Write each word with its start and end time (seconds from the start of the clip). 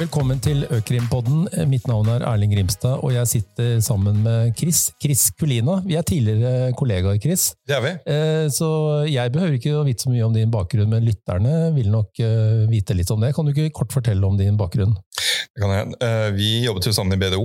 Velkommen 0.00 0.38
til 0.40 0.62
Økrimpodden. 0.72 1.42
Mitt 1.68 1.84
navn 1.84 2.06
er 2.08 2.22
Erling 2.24 2.54
Grimstad, 2.54 3.02
og 3.04 3.10
jeg 3.12 3.28
sitter 3.28 3.82
sammen 3.84 4.22
med 4.24 4.54
Chris. 4.56 4.86
Chris 4.96 5.26
Kulina. 5.36 5.74
Vi 5.84 5.98
er 5.98 6.06
tidligere 6.08 6.70
kollegaer, 6.72 7.18
Chris. 7.20 7.50
Det 7.68 7.74
er 7.76 7.82
vi. 7.84 7.90
Eh, 8.08 8.46
så 8.48 8.70
jeg 9.12 9.28
behøver 9.34 9.58
ikke 9.58 9.74
å 9.76 9.82
vite 9.84 10.06
så 10.06 10.12
mye 10.12 10.24
om 10.24 10.32
din 10.32 10.48
bakgrunn, 10.54 10.88
men 10.88 11.04
lytterne 11.04 11.52
vil 11.76 11.90
nok 11.92 12.22
eh, 12.24 12.62
vite 12.72 12.96
litt 12.96 13.12
om 13.12 13.20
det. 13.20 13.34
Kan 13.36 13.44
du 13.44 13.52
ikke 13.52 13.74
kort 13.76 13.92
fortelle 13.92 14.24
om 14.24 14.40
din 14.40 14.56
bakgrunn? 14.56 14.96
Det 15.12 15.60
kan 15.60 15.74
jeg. 15.76 15.92
Eh, 16.08 16.30
vi 16.38 16.48
jobbet 16.64 16.88
jo 16.88 16.94
sammen 16.96 17.18
i 17.18 17.20
BDO. 17.20 17.44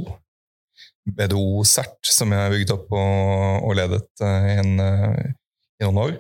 BDO 1.11 1.43
CERT, 1.67 1.99
som 2.07 2.31
jeg 2.31 2.55
bygget 2.55 2.75
opp 2.77 2.95
og, 2.95 3.75
ledet 3.75 4.23
i 4.23 4.55
noen 4.63 6.01
år. 6.07 6.15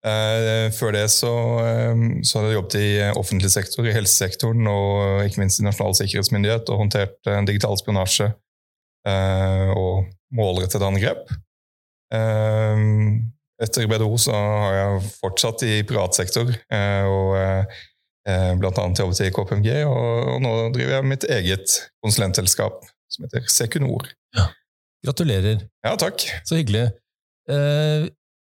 Uh, 0.00 0.72
før 0.72 0.94
det 0.96 1.02
så, 1.12 1.30
um, 1.92 2.22
så, 2.24 2.38
hadde 2.38 2.48
jeg 2.48 2.56
jobbet 2.56 2.76
i 2.80 2.90
offentlig 3.20 3.50
sektor, 3.52 3.84
i 3.84 3.92
helsesektoren 3.92 4.70
og 4.70 5.26
ikke 5.26 5.42
minst 5.42 5.60
i 5.60 5.66
Nasjonal 5.66 5.96
sikkerhetsmyndighet 5.98 6.72
og 6.72 6.80
håndtert 6.80 7.18
digital 7.48 7.76
spionasje 7.80 8.30
og 9.10 10.04
målrettede 10.36 10.84
angrep. 10.84 11.30
etter 13.64 13.86
BDO 13.88 14.10
så 14.20 14.34
har 14.36 14.74
jeg 14.76 15.06
fortsatt 15.22 15.64
i 15.64 15.78
privat 15.88 16.18
sektor 16.18 16.52
og 16.52 17.30
bl.a. 18.60 18.84
jobbet 19.00 19.22
i 19.24 19.32
KPMG, 19.32 19.70
og, 19.88 20.36
nå 20.44 20.52
driver 20.76 20.98
jeg 20.98 21.08
mitt 21.14 21.24
eget 21.32 21.78
konsulentselskap 22.04 22.84
som 23.08 23.24
heter 23.24 23.48
Sekunor. 23.48 24.12
Ja. 24.36 24.50
Gratulerer. 25.06 25.64
Ja, 25.86 25.96
takk. 25.96 26.28
Så 26.44 26.60
hyggelig. 26.60 26.90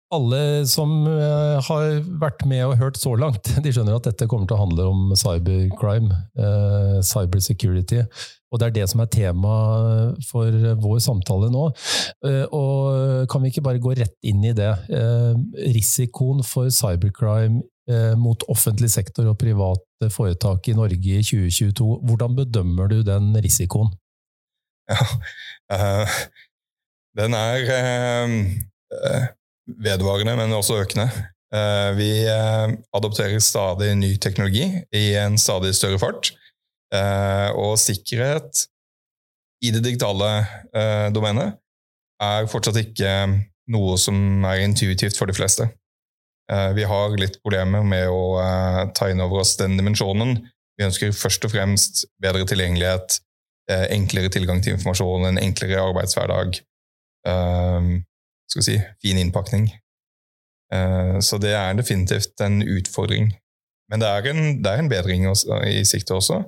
Eh, 0.05 0.15
alle 0.15 0.65
som 0.65 1.07
eh, 1.07 1.61
har 1.61 2.01
vært 2.21 2.45
med 2.45 2.65
og 2.65 2.77
hørt 2.77 2.97
så 2.97 3.15
langt, 3.15 3.43
de 3.63 3.71
skjønner 3.71 3.95
at 3.95 4.05
dette 4.05 4.27
kommer 4.27 4.47
til 4.47 4.55
å 4.57 4.63
handle 4.65 4.83
om 4.89 5.15
cybercrime, 5.15 6.13
uh, 6.39 7.01
cybersecurity. 7.01 8.03
Og 8.51 8.59
det 8.59 8.67
er 8.67 8.75
det 8.75 8.89
som 8.89 9.01
er 9.01 9.09
tema 9.11 9.53
for 10.29 10.51
vår 10.79 10.99
samtale 11.03 11.49
nå. 11.51 11.71
Uh, 12.23 12.45
og 12.55 13.27
kan 13.29 13.41
vi 13.43 13.51
ikke 13.51 13.65
bare 13.65 13.81
gå 13.81 13.95
rett 13.97 14.15
inn 14.23 14.43
i 14.45 14.53
det? 14.55 14.71
Uh, 14.89 15.33
risikoen 15.73 16.43
for 16.43 16.69
cybercrime 16.69 17.63
mot 18.17 18.41
offentlig 18.49 18.87
sektor 18.89 19.27
og 19.29 19.35
private 19.37 20.07
foretak 20.09 20.65
i 20.71 20.73
Norge 20.73 21.19
i 21.19 21.21
2022, 21.21 21.85
hvordan 22.09 22.33
bedømmer 22.39 22.89
du 22.89 23.03
den 23.05 23.29
risikoen? 23.45 23.91
Ja, 24.89 25.05
den 27.21 27.37
er 27.37 27.61
vedvarende, 29.67 30.35
men 30.37 30.53
også 30.53 30.79
økende. 30.83 31.09
Eh, 31.55 31.91
vi 31.97 32.09
eh, 32.27 32.73
adopterer 32.95 33.39
stadig 33.43 33.93
ny 33.99 34.15
teknologi 34.21 34.65
i 34.95 35.05
en 35.21 35.37
stadig 35.39 35.75
større 35.77 35.99
fart. 36.01 36.31
Eh, 36.93 37.49
og 37.55 37.77
sikkerhet 37.81 38.65
i 39.65 39.71
det 39.73 39.81
digitale 39.85 40.29
domenet 41.15 41.55
er 42.21 42.47
fortsatt 42.51 42.77
ikke 42.77 43.11
noe 43.71 43.95
som 43.97 44.43
er 44.45 44.61
intuitivt 44.61 45.17
for 45.17 45.31
de 45.31 45.33
fleste. 45.33 45.65
Vi 46.75 46.83
har 46.85 47.15
litt 47.17 47.39
problemer 47.41 47.81
med 47.87 48.11
å 48.11 48.35
ta 48.93 49.07
inn 49.09 49.23
over 49.23 49.41
oss 49.41 49.55
den 49.57 49.79
dimensjonen. 49.79 50.35
Vi 50.77 50.85
ønsker 50.85 51.15
først 51.15 51.47
og 51.47 51.55
fremst 51.55 52.03
bedre 52.21 52.45
tilgjengelighet, 52.45 53.17
enklere 53.95 54.29
tilgang 54.35 54.61
til 54.61 54.75
informasjon, 54.75 55.25
en 55.31 55.41
enklere 55.41 55.81
arbeidshverdag 55.87 56.59
skal 58.49 58.61
vi 58.61 58.65
si, 58.65 58.77
fin 59.01 59.19
innpakning. 59.21 59.69
Uh, 60.73 61.19
så 61.23 61.39
det 61.41 61.53
er 61.55 61.77
definitivt 61.77 62.41
en 62.41 62.61
utfordring. 62.63 63.33
Men 63.91 64.01
det 64.01 64.09
er 64.09 64.29
en, 64.31 64.43
det 64.63 64.71
er 64.71 64.81
en 64.81 64.89
bedring 64.89 65.27
i 65.69 65.83
sikte 65.85 66.17
også. 66.17 66.41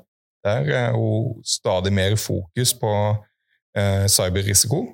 Det 0.46 0.54
er 0.74 0.92
jo 0.96 1.38
stadig 1.46 1.94
mer 1.94 2.16
fokus 2.16 2.74
på 2.74 2.94
uh, 3.78 4.06
cyberrisiko. 4.10 4.86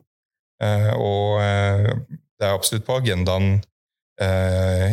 Og 0.64 1.42
det 2.40 2.46
er 2.46 2.54
absolutt 2.54 2.86
på 2.88 2.96
agendaen 3.02 3.58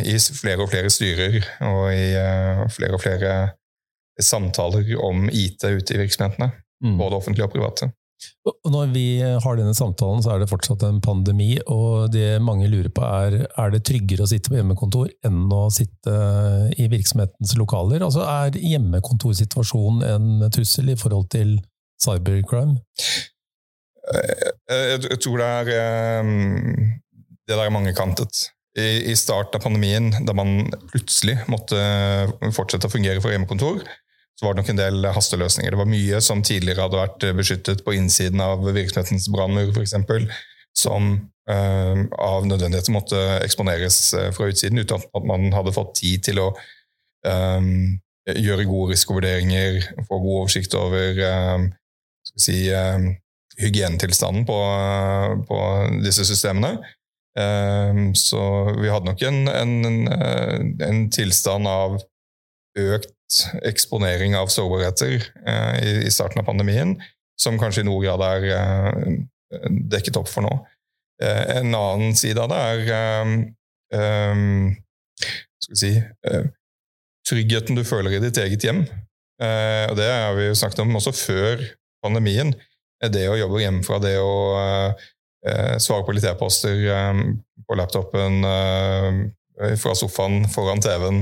i 0.03 0.15
flere 0.19 0.65
og 0.65 0.67
flere 0.73 0.89
styrer 0.91 1.37
og 1.63 1.93
i 1.95 2.09
flere 2.75 2.97
og 2.97 2.99
flere 2.99 3.35
samtaler 4.19 4.89
om 4.99 5.29
IT 5.29 5.63
ute 5.63 5.95
i 5.95 6.01
virksomhetene. 6.01 6.49
Mm. 6.83 6.97
Både 6.97 7.15
offentlige 7.15 7.45
og 7.45 7.53
private. 7.53 7.91
Når 8.41 8.93
vi 8.93 9.05
har 9.21 9.57
denne 9.57 9.73
samtalen, 9.77 10.21
så 10.23 10.33
er 10.33 10.41
det 10.41 10.49
fortsatt 10.49 10.83
en 10.87 11.01
pandemi, 11.03 11.55
og 11.69 12.11
det 12.13 12.41
mange 12.41 12.69
lurer 12.71 12.89
på 12.93 13.03
er 13.05 13.37
er 13.45 13.73
det 13.73 13.83
tryggere 13.87 14.25
å 14.25 14.29
sitte 14.29 14.51
på 14.51 14.57
hjemmekontor 14.57 15.11
enn 15.27 15.43
å 15.53 15.67
sitte 15.73 16.15
i 16.77 16.87
virksomhetens 16.91 17.53
lokaler? 17.59 18.01
Altså 18.05 18.25
Er 18.25 18.57
hjemmekontorsituasjonen 18.57 20.05
en 20.07 20.47
trussel 20.53 20.93
i 20.93 20.97
forhold 20.99 21.29
til 21.33 21.59
cybercrime? 22.01 22.79
Jeg 24.71 25.21
tror 25.21 25.37
det 25.37 25.47
er 25.47 25.69
eh, 25.77 26.31
Det 27.45 27.55
der 27.55 27.67
er 27.67 27.73
mangekantet. 27.73 28.47
I 28.79 29.11
starten 29.19 29.59
av 29.59 29.65
pandemien, 29.65 30.13
da 30.23 30.31
man 30.31 30.69
plutselig 30.93 31.41
måtte 31.51 31.75
fortsette 32.55 32.87
å 32.87 32.93
fungere 32.93 33.19
fra 33.19 33.33
hjemmekontor, 33.33 33.81
så 34.41 34.47
var 34.47 34.55
det 34.55 34.63
nok 34.63 34.69
en 34.71 34.79
del 34.79 35.05
hasteløsninger. 35.13 35.69
Det 35.69 35.77
var 35.77 35.89
mye 35.91 36.19
som 36.25 36.39
tidligere 36.41 36.87
hadde 36.87 36.97
vært 36.97 37.25
beskyttet 37.37 37.83
på 37.85 37.93
innsiden 37.93 38.41
av 38.41 38.63
virksomhetens 38.65 39.27
brannmur, 39.29 39.69
f.eks., 39.69 39.93
som 40.73 41.11
eh, 41.51 41.99
av 42.17 42.47
nødvendighet 42.49 42.89
måtte 42.89 43.19
eksponeres 43.45 43.99
uh, 44.17 44.31
fra 44.33 44.47
utsiden, 44.49 44.81
uten 44.81 44.97
at 44.97 45.27
man 45.29 45.45
hadde 45.53 45.75
fått 45.75 45.93
tid 45.99 46.25
til 46.25 46.41
å 46.41 46.47
eh, 47.29 47.69
gjøre 48.33 48.65
gode 48.65 48.95
risikovurderinger, 48.95 49.77
få 50.09 50.21
god 50.25 50.39
oversikt 50.39 50.73
over 50.79 51.21
um, 51.21 51.69
si, 52.33 52.57
um, 52.73 53.11
hygienetilstanden 53.61 54.49
på, 54.49 54.59
på, 55.45 55.63
disse 56.01 56.25
systemene. 56.25 56.79
så 58.17 58.41
vi 58.75 58.89
hadde 58.91 59.07
nok 59.07 59.21
en, 59.23 59.37
en, 59.47 60.07
en 60.83 61.01
tilstand 61.13 61.69
av 61.69 61.99
økt 62.79 63.13
eksponering 63.67 64.35
av 64.35 64.51
sårbarheter 64.51 65.15
eh, 65.47 65.75
i, 65.83 65.91
i, 66.05 66.11
starten 66.11 66.41
av 66.41 66.47
pandemien, 66.49 66.95
som 67.39 67.59
kanskje 67.59 67.83
i 67.83 67.87
noen 67.87 68.03
grad 68.05 68.23
er 68.25 68.47
eh, 68.57 69.19
dekket 69.91 70.19
opp 70.19 70.29
for 70.31 70.45
nå. 70.45 70.53
Eh, 71.23 71.57
en 71.57 71.75
annen 71.77 72.15
side 72.17 72.41
av 72.41 72.51
det 72.51 72.61
er 72.71 72.91
eh, 72.91 74.73
skal 75.61 75.75
vi 75.75 75.79
si, 75.79 75.93
tryggheten 77.29 77.77
du 77.77 77.83
føler 77.85 78.17
i 78.17 78.21
ditt 78.23 78.39
eget 78.41 78.63
hjem. 78.65 78.79
og 78.81 79.93
Det 79.99 80.07
har 80.09 80.33
vi 80.33 80.47
jo 80.47 80.55
snakket 80.57 80.81
om 80.81 80.95
også 80.97 81.11
før 81.13 81.61
pandemien. 82.01 82.49
Det 83.13 83.27
å 83.29 83.37
jobbe 83.37 83.61
hjemmefra, 83.61 83.99
det 84.01 84.15
å 84.17 84.31
svare 85.77 86.07
på 86.07 86.15
litt 86.15 86.25
e-poster 86.25 86.81
på 87.67 87.77
laptopen, 87.77 88.41
fra 89.83 89.93
sofaen 89.99 90.49
foran 90.49 90.81
TV-en, 90.81 91.21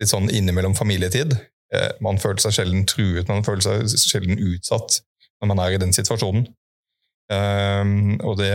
litt 0.00 0.10
sånn 0.10 0.28
innimellom 0.32 0.76
familietid. 0.76 1.36
Eh, 1.74 1.90
man 2.04 2.20
føler 2.22 2.42
seg 2.42 2.54
sjelden 2.58 2.86
truet, 2.88 3.28
man 3.30 3.44
føler 3.46 3.64
seg 3.64 3.96
sjelden 3.98 4.38
utsatt 4.52 5.00
når 5.40 5.50
man 5.50 5.62
er 5.64 5.74
i 5.74 5.80
den 5.82 5.92
situasjonen. 5.96 6.46
Um, 7.26 8.14
og 8.22 8.36
det 8.38 8.54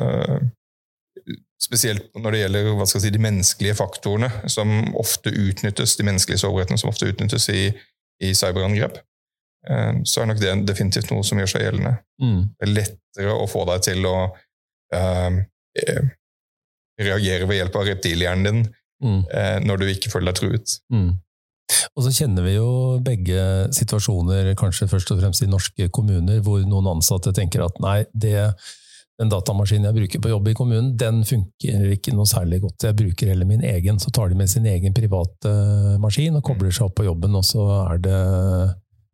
uh, 0.00 0.38
Spesielt 1.60 2.06
når 2.16 2.32
det 2.32 2.38
gjelder 2.40 2.68
hva 2.72 2.86
skal 2.88 2.96
jeg 2.96 3.02
si, 3.04 3.12
de 3.12 3.20
menneskelige 3.20 3.76
faktorene 3.76 4.30
som 4.48 4.70
ofte 4.96 5.28
utnyttes, 5.28 5.92
de 5.98 6.06
menneskelige 6.08 6.40
sårbarhetene 6.40 6.80
som 6.80 6.88
ofte 6.88 7.10
utnyttes 7.10 7.50
i, 7.52 7.66
i 8.24 8.30
cyberangrep, 8.32 8.96
um, 9.68 10.00
så 10.08 10.22
er 10.22 10.30
nok 10.30 10.40
det 10.40 10.54
definitivt 10.70 11.12
noe 11.12 11.26
som 11.26 11.36
gjør 11.38 11.52
seg 11.52 11.66
gjeldende. 11.66 11.92
Mm. 12.24 12.40
Det 12.56 12.64
er 12.64 12.72
lettere 12.78 13.36
å 13.36 13.44
få 13.50 13.66
deg 13.68 13.84
til 13.90 14.08
å 14.08 14.16
reagere 17.00 17.46
ved 17.46 17.60
hjelp 17.60 17.76
av 17.78 17.86
reptilhjernen 17.86 18.48
din 18.48 18.64
mm. 19.02 19.20
eh, 19.32 19.56
når 19.64 19.82
du 19.82 19.90
ikke 19.90 20.12
føler 20.12 20.30
deg 20.30 20.40
truet. 20.40 20.76
Mm. 20.92 21.10
Og 21.94 22.04
så 22.04 22.12
kjenner 22.14 22.44
vi 22.46 22.56
jo 22.56 22.98
begge 23.04 23.40
situasjoner, 23.76 24.52
kanskje 24.58 24.88
først 24.90 25.12
og 25.14 25.20
fremst 25.22 25.44
i 25.44 25.50
norske 25.50 25.88
kommuner, 25.94 26.40
hvor 26.44 26.62
noen 26.66 26.88
ansatte 26.96 27.32
tenker 27.36 27.62
at 27.64 27.78
nei, 27.82 28.00
det, 28.10 28.48
den 29.20 29.30
datamaskinen 29.30 29.90
jeg 29.90 29.98
bruker 29.98 30.24
på 30.24 30.32
jobb 30.32 30.50
i 30.50 30.56
kommunen, 30.58 30.92
den 30.98 31.22
funker 31.28 31.94
ikke 31.94 32.14
noe 32.16 32.28
særlig 32.28 32.62
godt. 32.64 32.88
Jeg 32.88 32.98
bruker 32.98 33.32
heller 33.32 33.48
min 33.48 33.64
egen. 33.66 34.00
Så 34.02 34.12
tar 34.14 34.32
de 34.32 34.38
med 34.38 34.50
sin 34.50 34.66
egen 34.70 34.96
private 34.96 35.54
maskin 36.02 36.38
og 36.40 36.46
kobler 36.46 36.74
seg 36.74 36.88
opp 36.88 36.98
på 37.00 37.06
jobben, 37.06 37.36
og 37.38 37.46
så 37.46 37.66
er 37.84 38.02
det 38.06 38.20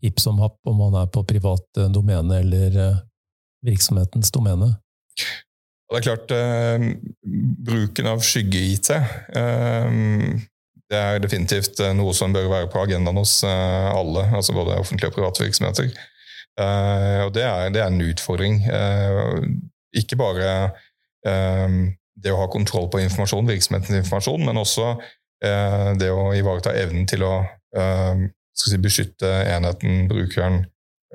hipp 0.05 0.21
som 0.23 0.41
happ 0.45 0.61
om 0.69 0.81
man 0.85 1.01
er 1.01 1.11
på 1.13 1.25
privat 1.27 1.85
domene 1.93 2.41
eller 2.45 2.81
eh, 2.83 2.99
virksomhetens 3.67 4.31
domene. 4.35 4.75
Det 5.87 6.01
er 6.01 6.07
klart, 6.09 6.33
eh, 6.35 6.85
bruken 7.67 8.09
av 8.11 8.23
skygge-IT 8.27 8.91
eh, 8.91 9.99
det 10.91 10.99
er 10.99 11.23
definitivt 11.23 11.81
eh, 11.83 11.95
noe 11.99 12.15
som 12.15 12.35
bør 12.35 12.49
være 12.51 12.69
på 12.71 12.83
agendaen 12.85 13.19
hos 13.19 13.41
eh, 13.47 13.89
alle, 13.91 14.27
altså 14.39 14.55
både 14.55 14.79
offentlige 14.79 15.11
og 15.11 15.17
private 15.17 15.43
virksomheter. 15.43 15.91
Eh, 16.57 17.23
og 17.25 17.33
det 17.35 17.43
er, 17.43 17.71
det 17.75 17.83
er 17.83 17.91
en 17.91 18.05
utfordring. 18.07 18.61
Eh, 18.71 19.41
ikke 19.97 20.19
bare 20.19 20.51
det 21.27 22.31
å 22.31 22.39
ha 22.39 22.45
kontroll 22.47 22.85
på 22.87 23.01
informasjon, 23.03 23.49
virksomhetens 23.49 23.97
informasjon, 23.99 24.45
men 24.47 24.61
også 24.61 24.93
det 25.43 26.11
å 26.13 26.29
ivareta 26.39 26.71
evnen 26.79 27.09
til 27.11 27.25
å 27.27 27.33
si, 28.55 28.79
beskytte 28.79 29.27
enheten, 29.57 30.05
brukeren. 30.07 30.61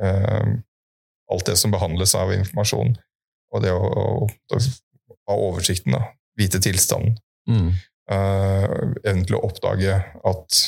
eh, 0.01 0.51
alt 1.31 1.47
det 1.47 1.55
som 1.61 1.71
behandles 1.71 2.11
av 2.19 2.33
informasjon. 2.35 2.97
Og 3.51 3.63
det 3.63 3.71
å, 3.75 3.83
å, 3.83 4.27
å 4.55 4.59
ha 5.31 5.37
oversikten, 5.37 5.95
da. 5.97 6.05
Vite 6.39 6.61
tilstanden. 6.63 7.17
Mm. 7.49 7.71
Uh, 8.11 8.91
eventuelt 9.03 9.43
oppdage 9.45 9.93
at 10.27 10.61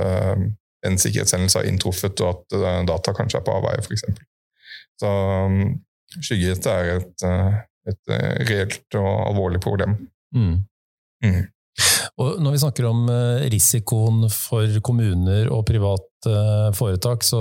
uh, 0.00 0.42
en 0.86 0.98
sikkerhetshendelse 1.00 1.60
har 1.60 1.68
inntruffet, 1.68 2.20
og 2.24 2.38
at 2.38 2.56
uh, 2.56 2.80
data 2.88 3.14
kanskje 3.16 3.40
er 3.40 3.46
på 3.46 3.56
avveie, 3.58 3.82
f.eks. 3.84 4.04
Så 5.00 5.10
um, 5.10 5.62
skyggehette 6.16 6.72
er 6.72 6.92
et, 6.98 7.24
et, 7.88 8.12
reelt 8.48 8.98
og 8.98 9.10
alvorlig 9.28 9.60
problem. 9.62 9.96
Mm. 10.36 10.56
Mm. 11.24 11.42
Og 12.20 12.40
når 12.42 12.54
vi 12.54 12.60
snakker 12.60 12.88
om 12.88 13.06
risikoen 13.52 14.26
for 14.32 14.80
kommuner 14.84 15.48
og 15.54 15.62
private 15.68 16.34
foretak, 16.76 17.24
så 17.24 17.40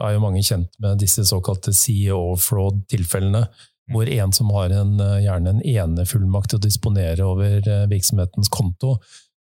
er 0.00 0.14
jo 0.14 0.22
mange 0.22 0.44
kjent 0.46 0.72
med 0.80 1.00
disse 1.02 1.26
såkalte 1.28 1.74
CEO-fraud-tilfellene 1.76 3.42
hvor 3.90 4.08
en 4.10 4.32
som 4.36 4.52
har 4.54 4.74
en, 4.74 4.94
eh, 5.00 5.24
gjerne 5.26 5.56
en 5.56 5.64
enefullmakt 5.64 6.52
til 6.52 6.60
å 6.60 6.66
disponere 6.66 7.26
over 7.26 7.58
eh, 7.60 7.88
virksomhetens 7.90 8.52
konto, 8.52 8.98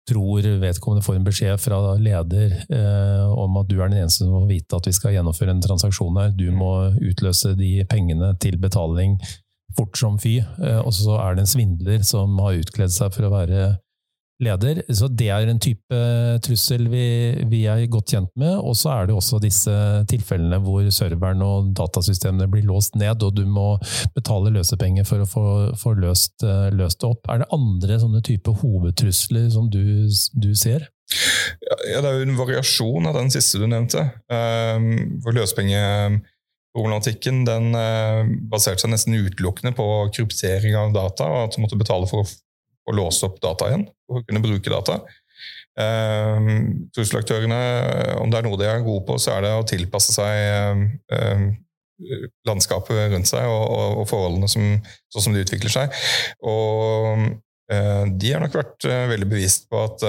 tror 0.07 0.45
vedkommende 0.61 1.03
får 1.03 1.17
en 1.17 1.25
beskjed 1.25 1.59
fra 1.59 1.79
leder 1.99 2.53
eh, 2.71 3.25
om 3.27 3.57
at 3.59 3.67
du 3.67 3.75
er 3.81 3.91
den 3.91 4.05
eneste 4.05 4.23
som 4.23 4.31
må 4.31 4.45
vite 4.47 4.77
at 4.77 4.87
vi 4.87 4.95
skal 4.95 5.17
gjennomføre 5.17 5.51
en 5.51 5.63
transaksjon 5.63 6.21
her. 6.21 6.31
Du 6.37 6.47
må 6.55 6.71
utløse 6.95 7.51
de 7.59 7.73
pengene 7.91 8.31
til 8.39 8.55
betaling 8.61 9.17
fort 9.77 9.99
som 9.99 10.17
fy. 10.21 10.37
Eh, 10.39 10.79
og 10.79 10.93
så 10.95 11.19
er 11.21 11.35
det 11.35 11.43
en 11.43 11.51
svindler 11.51 12.07
som 12.07 12.39
har 12.43 12.59
utkledd 12.61 12.93
seg 12.93 13.13
for 13.15 13.27
å 13.27 13.33
være 13.33 13.67
leder. 14.43 14.81
Så 14.93 15.07
det 15.09 15.29
er 15.33 15.47
en 15.49 15.59
type 15.61 15.97
trussel 16.45 16.87
vi, 16.91 17.05
vi 17.49 17.63
er 17.69 17.85
godt 17.91 18.11
kjent 18.13 18.31
med. 18.39 18.55
Og 18.61 18.75
så 18.77 18.89
er 18.93 19.01
det 19.07 19.15
også 19.17 19.39
disse 19.43 19.73
tilfellene 20.11 20.57
hvor 20.63 20.83
serveren 20.93 21.41
og 21.45 21.57
datasystemene 21.77 22.47
blir 22.51 22.65
låst 22.67 22.95
ned, 22.99 23.23
og 23.23 23.31
du 23.37 23.45
må 23.49 23.79
betale 24.15 24.53
løsepenger 24.55 25.05
for 25.07 25.17
å 25.23 25.29
få, 25.29 25.45
få 25.79 25.89
løst, 25.99 26.35
eh, 26.45 26.69
løst, 26.75 26.99
det 27.01 27.07
opp. 27.09 27.21
Er 27.29 27.37
det 27.43 27.53
andre 27.55 27.93
sånne 28.01 28.21
type 28.25 28.49
hovedtrusler 28.61 29.45
som 29.53 29.65
du, 29.73 29.83
du 30.37 30.51
ser? 30.57 30.81
Ja, 31.87 32.01
Det 32.01 32.09
er 32.09 32.15
jo 32.17 32.27
en 32.27 32.39
variasjon 32.39 33.07
av 33.07 33.13
den 33.15 33.29
siste 33.31 33.59
du 33.61 33.67
nevnte. 33.69 34.01
hvor 34.27 35.21
for 35.23 35.31
løsepengeproblematikken 35.37 37.35
den 37.47 37.65
uh, 37.75 38.21
baserte 38.51 38.81
seg 38.83 38.91
nesten 38.91 39.15
utelukkende 39.15 39.71
på 39.77 39.85
kryptering 40.17 40.73
av 40.75 40.93
data, 40.95 41.23
og 41.25 41.43
at 41.45 41.53
du 41.55 41.59
måtte 41.63 41.79
betale 41.79 42.05
for 42.11 42.19
å 42.25 42.27
å 42.87 42.95
låse 42.95 43.25
opp 43.27 43.39
data 43.43 43.69
igjen 43.69 43.87
for 44.07 44.21
å 44.21 44.27
kunne 44.27 44.43
bruke 44.43 44.71
data. 44.71 45.01
Um, 45.77 46.87
trusselaktørene, 46.95 47.57
om 48.17 48.31
det 48.31 48.39
er 48.39 48.47
noe 48.47 48.57
de 48.57 48.65
er 48.65 48.85
gode 48.85 49.05
på, 49.05 49.19
så 49.21 49.35
er 49.35 49.45
det 49.45 49.53
å 49.53 49.65
tilpasse 49.67 50.15
seg 50.15 51.03
um, 51.13 51.51
landskapet 52.47 53.11
rundt 53.13 53.29
seg 53.29 53.45
og, 53.49 53.65
og, 53.73 53.99
og 54.01 54.07
forholdene 54.09 54.49
som, 54.49 54.65
sånn 55.13 55.27
som 55.27 55.37
de 55.37 55.43
utvikler 55.45 55.73
seg. 55.73 55.93
Og 56.41 57.27
uh, 57.73 58.03
de 58.09 58.33
har 58.33 58.41
nok 58.41 58.57
vært 58.57 58.89
veldig 59.13 59.29
bevisst 59.29 59.69
på 59.69 59.83
at 59.85 60.07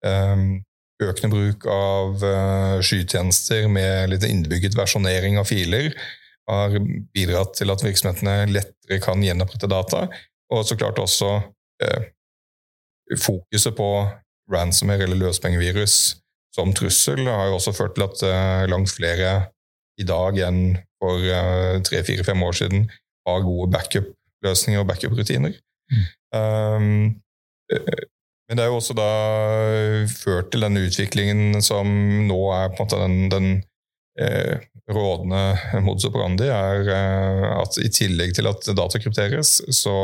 økende 0.00 1.28
bruk 1.28 1.66
av 1.68 2.22
skytjenester 2.84 3.66
med 3.68 4.14
litt 4.14 4.24
innbygget 4.24 4.78
versjonering 4.78 5.36
av 5.40 5.48
filer 5.48 5.90
har 6.50 6.76
bidratt 7.14 7.54
til 7.58 7.72
at 7.72 7.84
virksomhetene 7.84 8.48
lettere 8.50 9.00
kan 9.02 9.22
gjenopprette 9.22 9.68
data, 9.70 10.06
og 10.50 10.64
så 10.66 10.76
klart 10.78 11.00
også 11.02 11.36
fokuset 13.18 13.74
på 13.76 13.86
ransomware 14.52 15.06
eller 15.06 15.18
løspengevirus 15.18 15.96
som 16.54 16.72
trussel 16.74 17.26
har 17.28 17.48
jo 17.50 17.58
også 17.58 17.74
ført 17.76 17.96
til 17.96 18.06
at 18.06 18.22
eh, 18.26 18.68
langt 18.70 18.90
flere 18.92 19.32
i 20.00 20.06
dag 20.06 20.38
enn 20.48 20.62
for 21.00 21.22
eh, 21.22 21.78
tre-fire-fem 21.86 22.42
år 22.42 22.58
siden 22.58 22.86
har 23.28 23.44
gode 23.46 23.70
backup-løsninger 23.74 24.82
og 24.82 24.88
backup-rutiner. 24.90 25.54
Mm. 25.90 26.06
Um, 26.30 26.88
men 28.50 28.58
det 28.58 28.64
er 28.64 28.70
jo 28.70 28.78
også 28.80 28.94
da 28.98 29.10
ført 30.10 30.50
til 30.50 30.64
den 30.66 30.80
utviklingen 30.80 31.62
som 31.62 31.86
nå 32.26 32.38
er 32.54 32.72
på 32.72 32.80
en 32.80 32.86
måte 32.86 32.98
den, 32.98 33.16
den 33.30 33.48
eh, 34.18 34.66
rådende 34.90 35.80
modus 35.86 36.08
operandi, 36.08 36.48
er 36.50 36.90
eh, 36.96 37.46
at 37.60 37.78
i 37.78 37.92
tillegg 37.94 38.34
til 38.34 38.50
at 38.50 38.66
data 38.74 38.98
krypteres, 39.02 39.60
så 39.70 39.94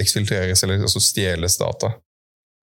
eksfiltreres 0.00 0.62
eller 0.64 0.84
altså 0.84 1.00
stjeles 1.02 1.58
data. 1.58 1.94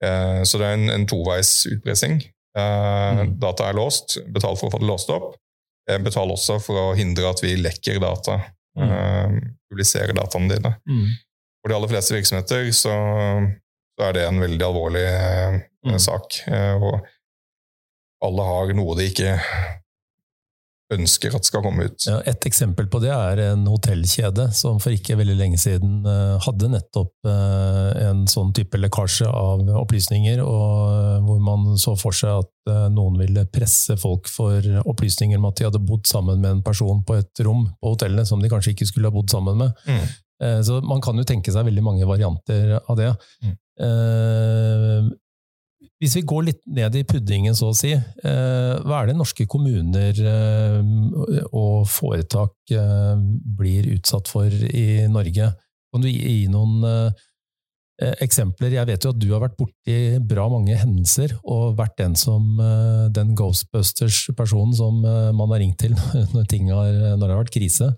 Eh, 0.04 0.44
så 0.44 0.60
det 0.60 0.68
er 0.68 0.78
en, 0.78 0.90
en 0.94 1.08
toveis 1.10 1.64
utpressing. 1.70 2.20
Eh, 2.58 3.20
mm. 3.20 3.38
Data 3.42 3.70
er 3.70 3.78
låst, 3.78 4.18
betal 4.34 4.58
for 4.60 4.70
å 4.70 4.76
få 4.76 4.82
det 4.84 4.90
låst 4.90 5.14
opp. 5.14 5.34
Eh, 5.90 6.00
betal 6.04 6.32
også 6.34 6.60
for 6.64 6.80
å 6.80 6.88
hindre 6.98 7.30
at 7.32 7.44
vi 7.44 7.56
lekker 7.60 8.02
data, 8.04 8.40
mm. 8.80 9.40
publiserer 9.72 10.16
dataene 10.18 10.56
dine. 10.56 10.76
Mm. 10.90 11.08
For 11.62 11.72
de 11.72 11.78
aller 11.78 11.94
fleste 11.94 12.16
virksomheter 12.18 12.70
så, 12.76 12.94
så, 13.96 14.08
er 14.08 14.18
det 14.18 14.28
en 14.28 14.42
veldig 14.44 14.66
alvorlig 14.68 15.06
mm. 15.88 15.98
sak. 16.02 16.42
og 16.80 17.04
alle 18.24 18.48
har 18.48 18.74
noe 18.76 18.96
de 19.00 19.08
ikke 19.12 19.34
ønsker 20.96 21.36
at 21.36 21.48
skal 21.48 21.64
komme 21.66 21.88
ut. 21.90 22.06
Ja, 22.08 22.20
et 22.30 22.46
eksempel 22.48 22.88
på 22.92 23.02
det 23.04 23.12
er 23.14 23.42
en 23.50 23.66
hotellkjede 23.70 24.50
som 24.56 24.80
for 24.84 24.96
ikke 24.96 25.18
veldig 25.20 25.36
lenge 25.40 25.60
siden 25.62 26.02
uh, 26.08 26.40
hadde 26.44 26.72
nettopp 26.74 27.14
uh, 27.28 27.92
en 28.04 28.24
sånn 28.30 28.54
type 28.56 28.80
lekkasje 28.80 29.28
av 29.30 29.66
opplysninger, 29.82 30.42
og 30.44 30.68
uh, 30.94 31.20
hvor 31.26 31.42
man 31.44 31.74
så 31.82 31.96
for 32.00 32.16
seg 32.16 32.44
at 32.44 32.52
noen 32.94 33.18
ville 33.20 33.42
presse 33.52 33.98
folk 34.00 34.30
for 34.32 34.64
opplysninger 34.88 35.36
om 35.36 35.50
at 35.50 35.58
de 35.60 35.66
hadde 35.68 35.82
bodd 35.84 36.06
sammen 36.08 36.40
med 36.40 36.50
en 36.50 36.62
person 36.64 37.02
på 37.04 37.18
et 37.20 37.42
rom 37.44 37.66
på 37.76 37.92
hotellet 37.92 38.30
som 38.30 38.40
de 38.40 38.48
kanskje 38.52 38.72
ikke 38.72 38.88
skulle 38.88 39.12
ha 39.12 39.16
bodd 39.16 39.34
sammen 39.34 39.60
med. 39.60 39.82
Mm. 39.84 40.62
Så 40.64 40.78
man 40.88 41.04
kan 41.04 41.20
jo 41.20 41.26
tenke 41.28 41.52
seg 41.52 41.68
veldig 41.68 41.84
mange 41.84 42.08
varianter 42.08 42.78
av 42.80 42.96
det. 42.96 43.10
Mm. 43.44 45.12
Hvis 46.04 46.18
vi 46.18 46.26
går 46.28 46.48
litt 46.50 46.64
ned 46.68 46.98
i 47.00 47.06
puddingen, 47.08 47.56
så 47.56 47.70
å 47.72 47.76
si, 47.78 47.94
eh, 47.96 48.72
hva 48.84 48.98
er 48.98 49.08
det 49.08 49.14
norske 49.16 49.46
kommuner 49.48 50.18
eh, 50.20 50.80
og 51.48 51.86
foretak 51.88 52.74
eh, 52.76 53.22
blir 53.60 53.88
utsatt 53.94 54.28
for 54.28 54.52
i 54.52 55.06
Norge? 55.08 55.48
Kan 55.94 56.04
du 56.04 56.10
gi 56.10 56.50
noen 56.52 56.84
eksempler? 58.26 58.74
Jeg 58.74 58.90
vet 58.90 59.06
jo 59.06 59.14
at 59.14 59.20
du 59.22 59.28
har 59.30 59.44
vært 59.46 59.56
borti 59.56 59.96
bra 60.28 60.50
mange 60.52 60.76
hendelser, 60.76 61.38
og 61.46 61.78
vært 61.78 61.96
den 62.02 62.18
som 62.20 62.58
den 63.14 63.36
Ghostbusters-personen 63.38 64.74
som 64.76 64.98
man 65.06 65.54
har 65.54 65.62
ringt 65.62 65.78
til 65.86 65.94
når, 66.34 66.50
har, 66.74 66.98
når 67.14 67.22
det 67.22 67.30
har 67.30 67.44
vært 67.44 67.54
krise. 67.54 67.92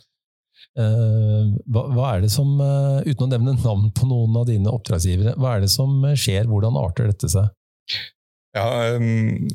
Hva, 0.76 2.10
er 2.12 2.26
det 2.28 2.34
som, 2.36 2.52
uten 2.60 3.26
å 3.26 3.32
nevne 3.32 3.56
navn 3.64 3.88
på 3.96 4.12
noen 4.12 4.36
av 4.44 4.50
dine 4.52 4.76
oppdragsgivere, 4.76 5.38
hva 5.40 5.56
er 5.56 5.64
det 5.64 5.72
som 5.72 6.04
skjer, 6.20 6.52
hvordan 6.52 6.76
arter 6.84 7.16
dette 7.16 7.32
seg? 7.32 7.48
Ja, 8.56 8.96
um, 8.96 9.48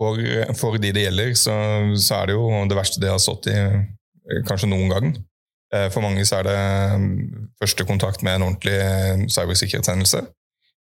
for, 0.00 0.20
for, 0.56 0.76
de 0.80 0.92
det 0.92 1.06
gjelder, 1.06 1.32
så, 1.38 1.54
så, 1.96 2.20
er 2.20 2.30
det 2.30 2.36
jo 2.36 2.48
det 2.68 2.78
verste 2.78 3.00
de 3.02 3.10
har 3.10 3.20
stått 3.22 3.48
i 3.52 3.56
eh, 3.56 4.40
kanskje 4.48 4.70
noen 4.70 4.92
gang. 4.92 5.10
Eh, 5.74 5.88
for 5.92 6.04
mange 6.04 6.24
så 6.28 6.40
er 6.40 6.48
det 6.48 6.58
um, 6.96 7.48
første 7.60 7.86
kontakt 7.88 8.24
med 8.26 8.38
en 8.38 8.46
ordentlig 8.48 8.76
eh, 8.76 9.24
cybersikkerhetshendelse. 9.28 10.24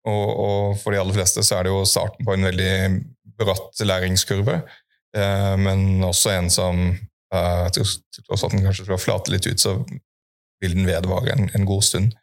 Og, 0.07 0.27
og 0.31 0.77
for 0.79 0.93
de 0.93 1.01
aller 1.01 1.17
fleste 1.17 1.43
så 1.43 1.57
er 1.57 1.67
det 1.67 1.73
jo 1.73 1.85
starten 1.89 2.25
på 2.25 2.35
en 2.35 2.47
veldig 2.47 2.73
bratt 3.37 3.81
læringskurve, 3.83 4.61
men 5.59 6.03
også 6.05 6.31
en 6.31 6.47
som 6.53 6.79
til 7.73 7.83
tross 8.27 8.43
for 8.43 8.47
at 8.47 8.53
den 8.53 8.63
kanskje 8.63 8.85
skal 8.85 9.01
flate 9.01 9.33
litt 9.33 9.45
ut, 9.49 9.59
så 9.59 9.73
vil 10.63 10.77
den 10.77 10.87
vedvare 10.87 11.35
en, 11.35 11.49
en 11.57 11.67
god 11.67 11.83
stund. 11.85 12.15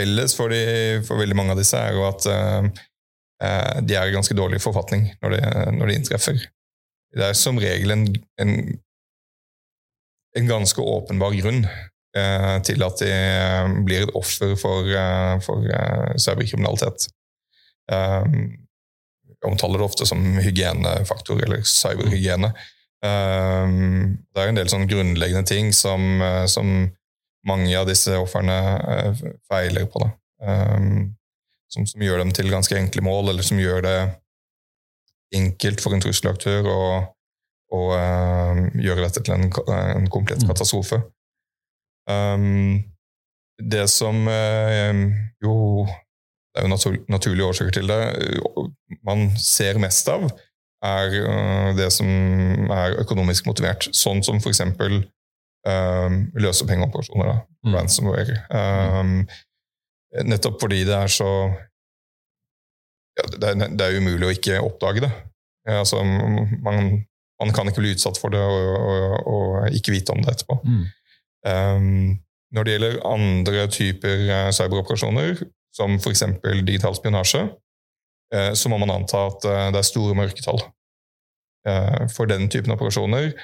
Felles 0.00 0.36
for, 0.36 0.52
de, 0.52 1.00
for, 1.04 1.20
veldig 1.20 1.36
mange 1.36 1.54
av 1.54 1.60
disse 1.60 1.76
er 1.76 1.96
jo 1.96 2.06
at 2.08 2.26
uh, 2.30 2.64
de 3.84 3.96
er 3.96 4.08
i 4.08 4.14
ganske 4.14 4.36
dårlig 4.36 4.60
forfatning 4.64 5.10
når 5.20 5.36
de, 5.36 5.42
når 5.76 5.90
de 5.90 5.98
inntreffer. 5.98 6.40
Det 7.16 7.26
er 7.26 7.36
som 7.36 7.58
regel 7.60 7.92
en, 7.92 8.06
en, 8.40 8.52
en 10.38 10.50
ganske 10.50 10.80
åpenbar 10.80 11.34
grunn 11.40 11.64
uh, 11.66 12.56
til 12.66 12.86
at 12.86 13.02
de 13.02 13.12
blir 13.88 14.06
et 14.06 14.16
offer 14.16 14.54
for, 14.60 14.88
uh, 14.88 15.36
for 15.44 15.68
cyberkriminalitet. 16.16 17.10
jeg 17.90 19.48
omtaler 19.48 19.80
det 19.80 19.86
ofte 19.88 20.06
som 20.06 20.20
hygienefaktor, 20.38 21.40
eller 21.42 21.64
cyberhygiene. 21.66 22.52
det 23.02 24.42
er 24.42 24.50
en 24.50 24.58
del 24.58 24.68
sånn 24.70 24.86
grunnleggende 24.86 25.48
ting 25.48 25.72
som, 25.74 26.20
som 26.46 26.84
mange 27.46 27.72
av 27.78 27.88
disse 27.88 28.16
ofrene 28.20 28.56
uh, 28.80 29.22
feiler 29.48 29.86
på. 29.90 30.04
Um, 30.40 31.14
som, 31.70 31.86
som, 31.86 32.02
gjør 32.02 32.22
dem 32.24 32.32
til 32.34 32.50
ganske 32.50 32.76
enkle 32.76 33.04
mål, 33.06 33.30
eller 33.32 33.46
som 33.46 33.60
gjør 33.60 33.84
det 33.86 33.96
enkelt 35.36 35.82
for 35.82 35.94
en 35.94 36.02
trusselaktør 36.02 36.66
å, 36.66 36.82
å 37.76 37.82
uh, 37.94 38.62
gjøre 38.82 39.06
dette 39.06 39.22
til 39.22 39.36
en, 39.36 39.46
en 39.46 40.10
komplett 40.10 40.42
mm. 40.42 40.50
katastrofe. 40.50 41.00
Um, 42.10 42.80
det 43.60 43.86
som 43.92 44.24
uh, 44.26 44.94
jo 45.44 45.86
Det 46.50 46.58
er 46.58 46.64
jo 46.64 46.70
natur, 46.72 46.94
naturlige 47.08 47.46
årsaker 47.46 47.70
til 47.76 47.86
det. 47.86 47.98
Man 49.06 49.28
ser 49.38 49.78
mest 49.78 50.08
av 50.10 50.24
er 50.82 51.12
uh, 51.22 51.76
det 51.78 51.92
som 51.94 52.08
er 52.74 52.96
økonomisk 52.98 53.46
motivert. 53.46 53.86
Sånn 53.94 54.24
som 54.26 54.40
f.eks. 54.40 54.64
Um, 55.68 56.30
løsepengeoperasjoner. 56.40 57.42
Mm. 57.66 57.74
Ransomware. 57.74 58.36
Um, 58.48 59.28
nettopp 60.24 60.56
fordi 60.62 60.84
det 60.88 60.96
er 60.96 61.12
så 61.12 61.28
ja, 63.18 63.26
det, 63.34 63.48
er, 63.48 63.68
det, 63.68 63.84
er, 63.84 63.98
umulig 64.00 64.26
å 64.26 64.32
ikke 64.32 64.62
oppdage 64.64 65.04
det. 65.04 65.10
Altså, 65.68 66.00
man, 66.02 67.02
man, 67.40 67.52
kan 67.52 67.68
ikke 67.68 67.82
bli 67.82 67.92
utsatt 67.92 68.16
for 68.18 68.32
det 68.32 68.40
og, 68.40 68.70
og, 68.80 69.28
og 69.28 69.76
ikke 69.76 69.92
vite 69.92 70.14
om 70.14 70.24
det 70.24 70.32
etterpå. 70.32 70.56
Mm. 70.64 70.82
Um, 71.50 72.18
når 72.56 72.66
det 72.66 72.72
gjelder 72.74 73.00
andre 73.06 73.66
typer 73.70 74.24
uh, 74.30 74.48
cyberoperasjoner, 74.56 75.44
som 75.76 76.00
f.eks. 76.00 76.24
digital 76.64 76.96
spionasje, 76.96 77.44
uh, 78.34 78.52
så 78.56 78.72
må 78.72 78.80
man 78.80 78.96
anta 78.96 79.26
at 79.28 79.44
uh, 79.44 79.68
det 79.74 79.82
er 79.82 79.90
store 79.92 80.16
mørketall. 80.18 80.62
For 82.08 82.24
den 82.24 82.46
typen 82.48 82.72
operasjoner 82.72 83.34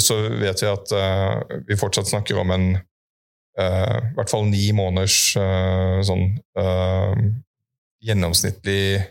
så 0.00 0.16
vet 0.40 0.62
vi 0.62 0.70
at 0.70 0.94
vi 1.68 1.76
fortsatt 1.76 2.08
snakker 2.08 2.38
om 2.40 2.54
en 2.54 2.66
i 2.72 4.12
hvert 4.16 4.30
fall 4.32 4.46
ni 4.48 4.70
måneders 4.72 5.34
sånn 6.08 6.22
gjennomsnittlig 8.00 9.02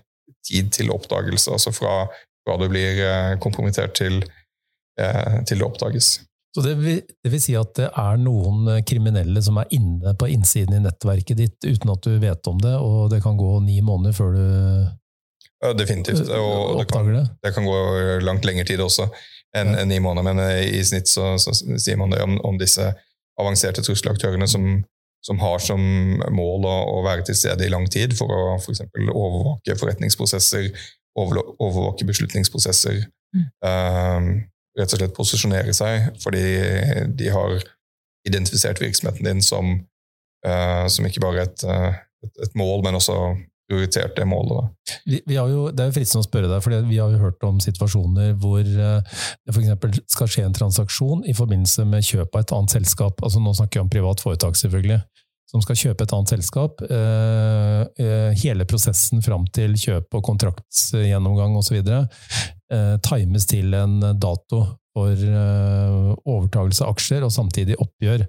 tid 0.48 0.72
til 0.74 0.90
oppdagelse. 0.90 1.54
Altså 1.54 1.70
fra, 1.76 2.08
fra 2.42 2.58
du 2.58 2.66
blir 2.72 3.04
kompromittert 3.44 3.94
til, 4.00 4.24
til 4.98 5.62
det 5.62 5.68
oppdages. 5.68 6.16
Så 6.56 6.62
det 6.66 6.74
vil, 6.82 7.00
det 7.24 7.32
vil, 7.32 7.40
si 7.40 7.54
at 7.56 7.72
det 7.78 7.88
er 7.88 8.18
noen 8.20 8.82
kriminelle 8.88 9.40
som 9.44 9.62
er 9.62 9.70
inne 9.76 10.12
på 10.20 10.28
innsiden 10.34 10.76
i 10.76 10.82
nettverket 10.84 11.40
ditt 11.40 11.64
uten 11.64 11.94
at 11.94 12.02
du 12.04 12.18
vet 12.20 12.50
om 12.52 12.58
det, 12.60 12.74
og 12.76 13.06
det 13.14 13.22
kan 13.24 13.38
gå 13.40 13.54
ni 13.64 13.80
måneder 13.86 14.18
før 14.18 14.36
du 14.36 14.48
Definitivt. 15.78 16.26
Og 16.34 16.80
det 16.80 16.88
kan, 16.90 17.06
det 17.14 17.52
kan, 17.54 17.68
gå 17.70 17.76
langt 18.26 18.48
lengre 18.50 18.66
tid 18.66 18.82
også 18.82 19.06
enn 19.58 19.76
en 19.76 19.90
ni 19.92 20.00
måneder. 20.00 20.26
Men 20.28 20.44
eh, 20.46 20.80
i 20.80 20.84
snitt 20.86 21.10
så, 21.12 21.36
så 21.42 21.54
sier 21.56 22.00
man 22.00 22.14
det 22.14 22.22
om, 22.24 22.38
om 22.48 22.60
disse 22.60 22.92
avanserte 23.42 23.84
trusselaktørene 23.86 24.48
som, 24.50 24.68
som, 25.26 25.40
har 25.42 25.62
som 25.64 25.82
mål 26.34 26.68
å, 26.68 26.78
å, 26.96 27.02
være 27.08 27.26
til 27.28 27.38
stede 27.38 27.66
i 27.66 27.74
lang 27.74 27.88
tid 27.92 28.16
for 28.18 28.32
å 28.32 28.42
f.eks. 28.60 28.84
For 28.88 29.12
overvåke 29.12 29.78
forretningsprosesser, 29.80 30.72
overvåke 31.20 32.08
beslutningsprosesser. 32.08 33.04
Mm. 33.36 33.46
Um, 33.64 34.32
rett 34.80 34.94
og 34.96 35.02
slett 35.02 35.16
posisjonere 35.16 35.74
seg, 35.76 36.12
fordi 36.24 36.44
de 37.20 37.32
har 37.32 37.58
identifisert 38.28 38.80
virksomheten 38.82 39.28
din 39.28 39.42
som, 39.44 39.74
uh, 40.48 40.86
som 40.92 41.08
ikke 41.08 41.24
bare 41.24 41.48
et, 41.48 41.66
uh, 41.68 41.96
et, 42.24 42.34
et, 42.46 42.54
mål, 42.60 42.84
men 42.86 43.00
også 43.00 43.18
prioritert 43.72 44.18
det 44.20 44.28
målet. 44.28 44.68
Vi, 45.08 45.22
vi 45.26 45.40
jo, 45.40 45.70
det 45.72 45.86
er 45.86 45.90
jo 45.90 45.96
fristende 45.96 46.26
å 46.26 46.28
spørre 46.28 46.52
deg, 46.52 46.60
for 46.66 46.76
vi 46.90 47.00
har 47.00 47.16
jo 47.16 47.22
hørt 47.24 47.48
om 47.48 47.62
situasjoner 47.64 48.36
hvor 48.42 48.62
uh, 48.62 49.24
det 49.48 49.56
f.eks. 49.56 50.04
skal 50.12 50.32
skje 50.36 50.46
en 50.50 50.58
transaksjon 50.60 51.24
i 51.32 51.38
forbindelse 51.38 51.88
med 51.88 52.06
kjøp 52.06 52.36
av 52.36 52.44
et 52.44 52.54
annet 52.58 52.78
selskap. 52.78 53.24
altså 53.24 53.42
Nå 53.42 53.56
snakker 53.56 53.80
jeg 53.80 53.88
om 53.88 53.94
privat 53.96 54.24
foretak, 54.24 54.60
selvfølgelig 54.60 55.02
som 55.52 55.64
skal 55.64 55.80
kjøpe 55.80 56.06
et 56.06 56.14
annet 56.16 56.32
selskap. 56.32 56.84
Hele 58.42 58.68
prosessen 58.70 59.24
fram 59.26 59.48
til 59.54 59.76
kjøp 59.80 60.16
og 60.16 60.24
kontraktsgjennomgang 60.30 61.58
osv 61.60 61.82
eh, 61.82 62.94
times 63.04 63.50
til 63.52 63.76
en 63.76 64.00
dato 64.16 64.62
for 64.92 65.16
eh, 65.16 66.08
overtagelse 66.28 66.84
av 66.84 66.96
aksjer 66.96 67.24
og 67.24 67.32
samtidig 67.32 67.78
oppgjør. 67.80 68.26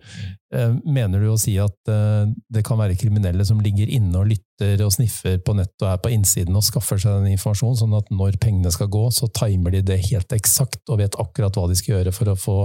Eh, 0.55 0.75
mener 0.85 1.23
du 1.23 1.33
å 1.33 1.39
si 1.41 1.57
at 1.61 1.91
eh, 1.91 2.29
det 2.55 2.63
kan 2.67 2.79
være 2.79 2.99
kriminelle 3.01 3.47
som 3.47 3.61
ligger 3.63 3.91
inne 3.91 4.21
og 4.21 4.31
lytter 4.31 4.85
og 4.87 4.93
sniffer 4.95 5.41
på 5.43 5.57
nett 5.59 5.75
og 5.83 5.89
er 5.91 6.03
på 6.05 6.13
innsiden 6.15 6.59
og 6.59 6.67
skaffer 6.67 7.01
seg 7.03 7.19
den 7.19 7.35
informasjonen, 7.35 7.81
sånn 7.81 7.99
at 7.99 8.13
når 8.15 8.39
pengene 8.43 8.71
skal 8.75 8.91
gå, 8.93 9.09
så 9.15 9.27
timer 9.35 9.75
de 9.75 9.83
det 9.91 9.99
helt 10.11 10.37
eksakt 10.37 10.93
og 10.93 11.03
vet 11.03 11.19
akkurat 11.23 11.59
hva 11.59 11.67
de 11.71 11.79
skal 11.79 11.97
gjøre 11.97 12.15
for 12.15 12.31
å 12.31 12.39
få 12.39 12.59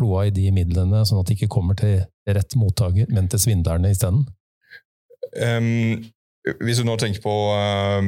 kloa 0.00 0.26
i 0.28 0.34
de 0.34 0.48
midlene, 0.54 1.04
sånn 1.04 1.20
at 1.20 1.28
de 1.28 1.36
ikke 1.36 1.50
kommer 1.52 1.76
til 1.76 2.00
rett 2.30 2.56
mottaker, 2.56 3.10
men 3.12 3.28
til 3.28 3.42
svindlerne 3.42 3.90
isteden? 3.92 4.24
Um, 5.36 6.00
hvis 6.40 6.80
du 6.80 6.86
nå 6.88 6.94
tenker 7.00 7.20
på 7.24 7.32
uh, 7.52 8.00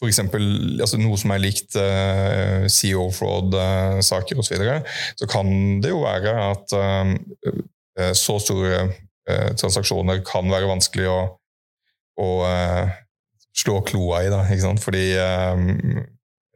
f.eks. 0.00 0.20
Altså 0.24 1.00
noe 1.00 1.18
som 1.20 1.34
er 1.34 1.42
likt 1.42 1.76
uh, 1.76 2.64
CEO 2.72 3.08
fraud-saker 3.14 4.38
uh, 4.38 4.40
osv., 4.40 4.48
så, 4.48 4.54
videre, 4.54 4.78
så 5.18 5.28
kan 5.28 5.50
det 5.84 5.92
jo 5.92 6.00
være 6.04 6.32
at 6.46 6.76
uh, 6.78 7.12
så 8.16 8.38
store 8.40 8.86
uh, 8.88 9.50
transaksjoner 9.58 10.22
kan 10.26 10.48
være 10.48 10.70
vanskelig 10.70 11.10
å, 11.12 11.20
å 12.22 12.28
slå 13.58 13.80
kloa 13.84 14.22
i. 14.24 14.30
Da, 14.32 14.44
Fordi 14.80 15.04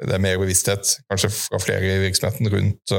det 0.02 0.14
er 0.16 0.22
mer 0.22 0.38
bevissthet, 0.40 0.96
kanskje 1.10 1.32
fra 1.34 1.60
flere 1.62 1.96
i 1.96 2.04
virksomheten, 2.06 2.48
rundt, 2.50 2.94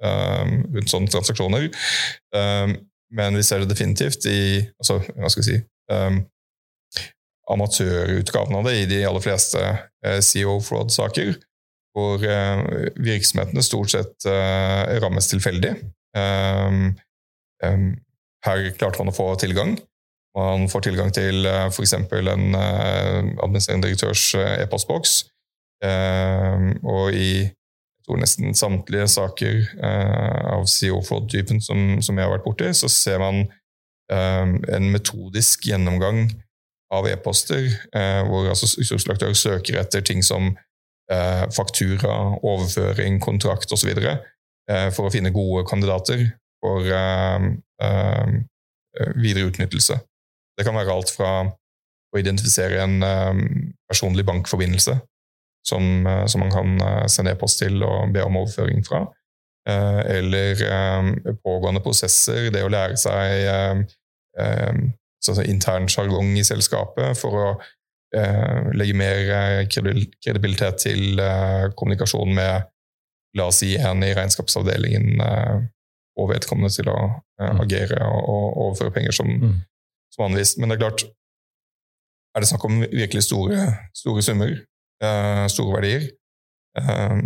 rundt 0.00 0.90
sånne 0.90 1.10
transaksjoner. 1.10 1.68
men 3.18 3.38
vi 3.38 3.44
ser 3.46 3.62
det 3.62 3.70
definitivt 3.70 4.26
i 4.30 4.38
altså, 4.78 5.00
hva 5.18 5.30
skal 5.30 5.42
jeg 5.42 5.48
si, 5.50 5.60
amatørutgaven 7.52 8.56
av 8.58 8.66
det 8.66 8.74
i 8.80 8.86
de 8.90 9.02
aller 9.06 9.22
fleste 9.22 9.60
eh, 9.62 10.20
CO 10.24 10.58
fraud-saker, 10.64 11.36
hvor 11.96 12.22
eh, 12.26 12.62
virksomhetene 12.98 13.64
stort 13.64 13.92
sett 13.94 14.26
eh, 14.30 14.96
rammes 15.02 15.30
tilfeldig. 15.30 15.74
Her 18.46 18.58
klarte 18.78 19.00
man 19.00 19.10
å 19.12 19.16
få 19.16 19.28
tilgang. 19.40 19.74
Man 20.36 20.66
får 20.68 20.86
tilgang 20.86 21.10
til 21.12 21.48
f.eks. 21.48 21.92
en 21.96 22.56
administrerende 22.56 23.88
direktørs 23.88 24.24
e-postboks. 24.36 25.18
Og 25.84 27.16
i 27.16 27.28
jeg 27.44 28.06
tror 28.06 28.20
nesten 28.22 28.56
samtlige 28.56 29.08
saker 29.10 29.54
av 29.82 30.68
CO 30.70 31.00
fraud-typen 31.04 31.60
som, 31.64 31.98
som, 32.04 32.16
jeg 32.16 32.28
har 32.28 32.32
vært 32.36 32.46
borti, 32.46 32.68
så 32.76 32.88
ser 32.92 33.18
man 33.20 33.42
en 34.12 34.88
metodisk 34.92 35.66
gjennomgang 35.68 36.28
av 36.94 37.06
e-poster, 37.10 37.66
eh, 37.94 38.22
hvor 38.28 38.48
altså 38.48 38.68
ressurslaktør 38.78 39.34
søker 39.34 39.80
etter 39.80 40.04
ting 40.06 40.22
som 40.24 40.52
eh, 41.10 41.44
faktura, 41.54 42.36
overføring, 42.42 43.20
kontrakt 43.22 43.72
osv. 43.74 43.90
Eh, 43.96 44.88
for 44.94 45.06
å 45.06 45.12
finne 45.12 45.34
gode 45.34 45.66
kandidater 45.68 46.28
for 46.62 46.86
eh, 46.86 48.36
videre 49.18 49.50
utnyttelse. 49.50 49.98
Det 50.56 50.64
kan 50.64 50.76
være 50.78 50.94
alt 50.94 51.12
fra 51.12 51.30
å 51.46 52.16
identifisere 52.16 52.78
en 52.80 53.02
personlig 53.90 54.24
bankforbindelse 54.24 54.94
som, 55.68 56.06
som, 56.30 56.40
man 56.40 56.54
kan 56.54 57.10
sende 57.12 57.34
e-post 57.34 57.60
til 57.60 57.82
og 57.84 58.14
be 58.14 58.22
om 58.24 58.38
overføring 58.40 58.80
fra. 58.86 59.02
eller 59.68 60.62
pågående 61.44 61.82
prosesser, 61.84 62.48
det 62.54 62.62
å 62.64 62.70
lære 62.72 62.96
seg 62.96 63.44
altså 65.24 65.42
intern 65.48 65.88
sjargong 65.90 66.36
i 66.38 66.44
selskapet 66.46 67.18
for 67.18 67.40
å 67.40 67.48
eh, 68.16 68.72
legge 68.76 68.96
mer 68.98 69.32
eh, 69.36 69.60
kredibilitet 69.68 70.82
til 70.86 71.20
eh, 71.22 71.68
kommunikasjon 71.74 72.34
med 72.36 72.68
la 73.36 73.48
oss 73.50 73.60
si 73.60 73.74
en 73.76 74.04
i 74.04 74.12
regnskapsavdelingen 74.16 75.20
eh, 75.20 75.56
og 76.16 76.30
vedkommende 76.32 76.72
til 76.72 76.88
å 76.88 76.98
eh, 77.40 77.50
mm. 77.50 77.62
agere 77.64 78.00
og, 78.08 78.22
og, 78.22 78.46
overføre 78.66 78.94
penger 78.94 79.16
som, 79.18 79.28
mm. 79.28 79.56
som 80.16 80.26
anvist. 80.28 80.60
Men 80.60 80.72
det 80.72 80.78
er 80.78 80.84
klart, 80.86 81.04
er 82.36 82.44
det 82.44 82.50
snakk 82.50 82.64
om 82.68 82.80
virkelig 82.84 83.26
store, 83.26 83.66
store 83.96 84.24
summer, 84.24 84.54
eh, 85.04 85.44
store 85.52 85.80
verdier, 85.80 86.08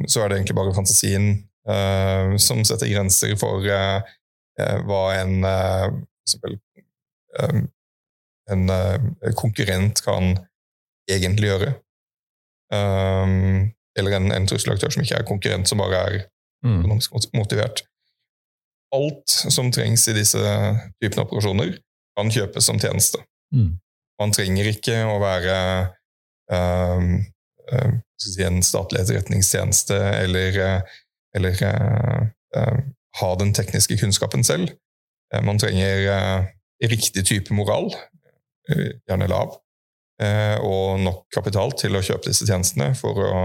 så 0.06 0.20
er 0.22 0.28
det 0.30 0.36
egentlig 0.36 0.54
bare 0.54 0.70
fantasien 0.76 1.24
som 2.38 2.60
setter 2.62 2.86
grenser 2.86 3.32
for 3.34 3.64
hva 3.66 5.00
en 5.16 5.42
en 8.52 8.70
uh, 8.70 9.32
konkurrent 9.38 10.02
kan 10.04 10.34
egentlig 11.10 11.50
gjøre. 11.50 11.74
Um, 12.70 13.70
eller 13.98 14.16
en, 14.16 14.30
en 14.32 14.46
trusselaktør 14.46 14.92
som 14.94 15.02
ikke 15.02 15.18
er 15.18 15.26
konkurrent, 15.26 15.68
som 15.68 15.82
bare 15.82 16.02
er 16.06 16.18
mm. 16.64 16.80
økonomisk 16.80 17.34
motivert. 17.34 17.84
Alt 18.94 19.30
som 19.54 19.70
trengs 19.74 20.06
i 20.10 20.16
disse 20.16 20.40
typene 21.02 21.26
operasjoner, 21.26 21.74
kan 22.18 22.30
kjøpes 22.32 22.66
som 22.66 22.78
tjeneste. 22.82 23.22
Mm. 23.54 23.74
Man 24.20 24.34
trenger 24.34 24.70
ikke 24.70 24.96
å 25.08 25.18
være 25.22 25.56
um, 26.52 27.12
uh, 27.72 27.92
si 28.20 28.44
en 28.44 28.60
statlig 28.66 29.02
etterretningstjeneste 29.02 29.96
eller, 29.96 30.58
uh, 30.60 30.96
eller 31.38 31.62
uh, 31.66 32.80
ha 33.20 33.32
den 33.40 33.54
tekniske 33.56 33.98
kunnskapen 33.98 34.44
selv. 34.46 34.70
man 35.46 35.58
trenger 35.62 36.48
riktig 36.90 37.22
type 37.26 37.54
moral, 37.54 37.92
Eh, 37.94 38.19
gjerne 38.68 39.30
lav, 39.30 39.56
eh, 40.22 40.56
og 40.64 41.00
nok 41.02 41.26
kapital 41.34 41.74
til 41.78 41.96
å 41.96 42.04
kjøpe 42.04 42.30
disse 42.30 42.48
tjenestene 42.48 42.94
for 42.98 43.26
å 43.26 43.42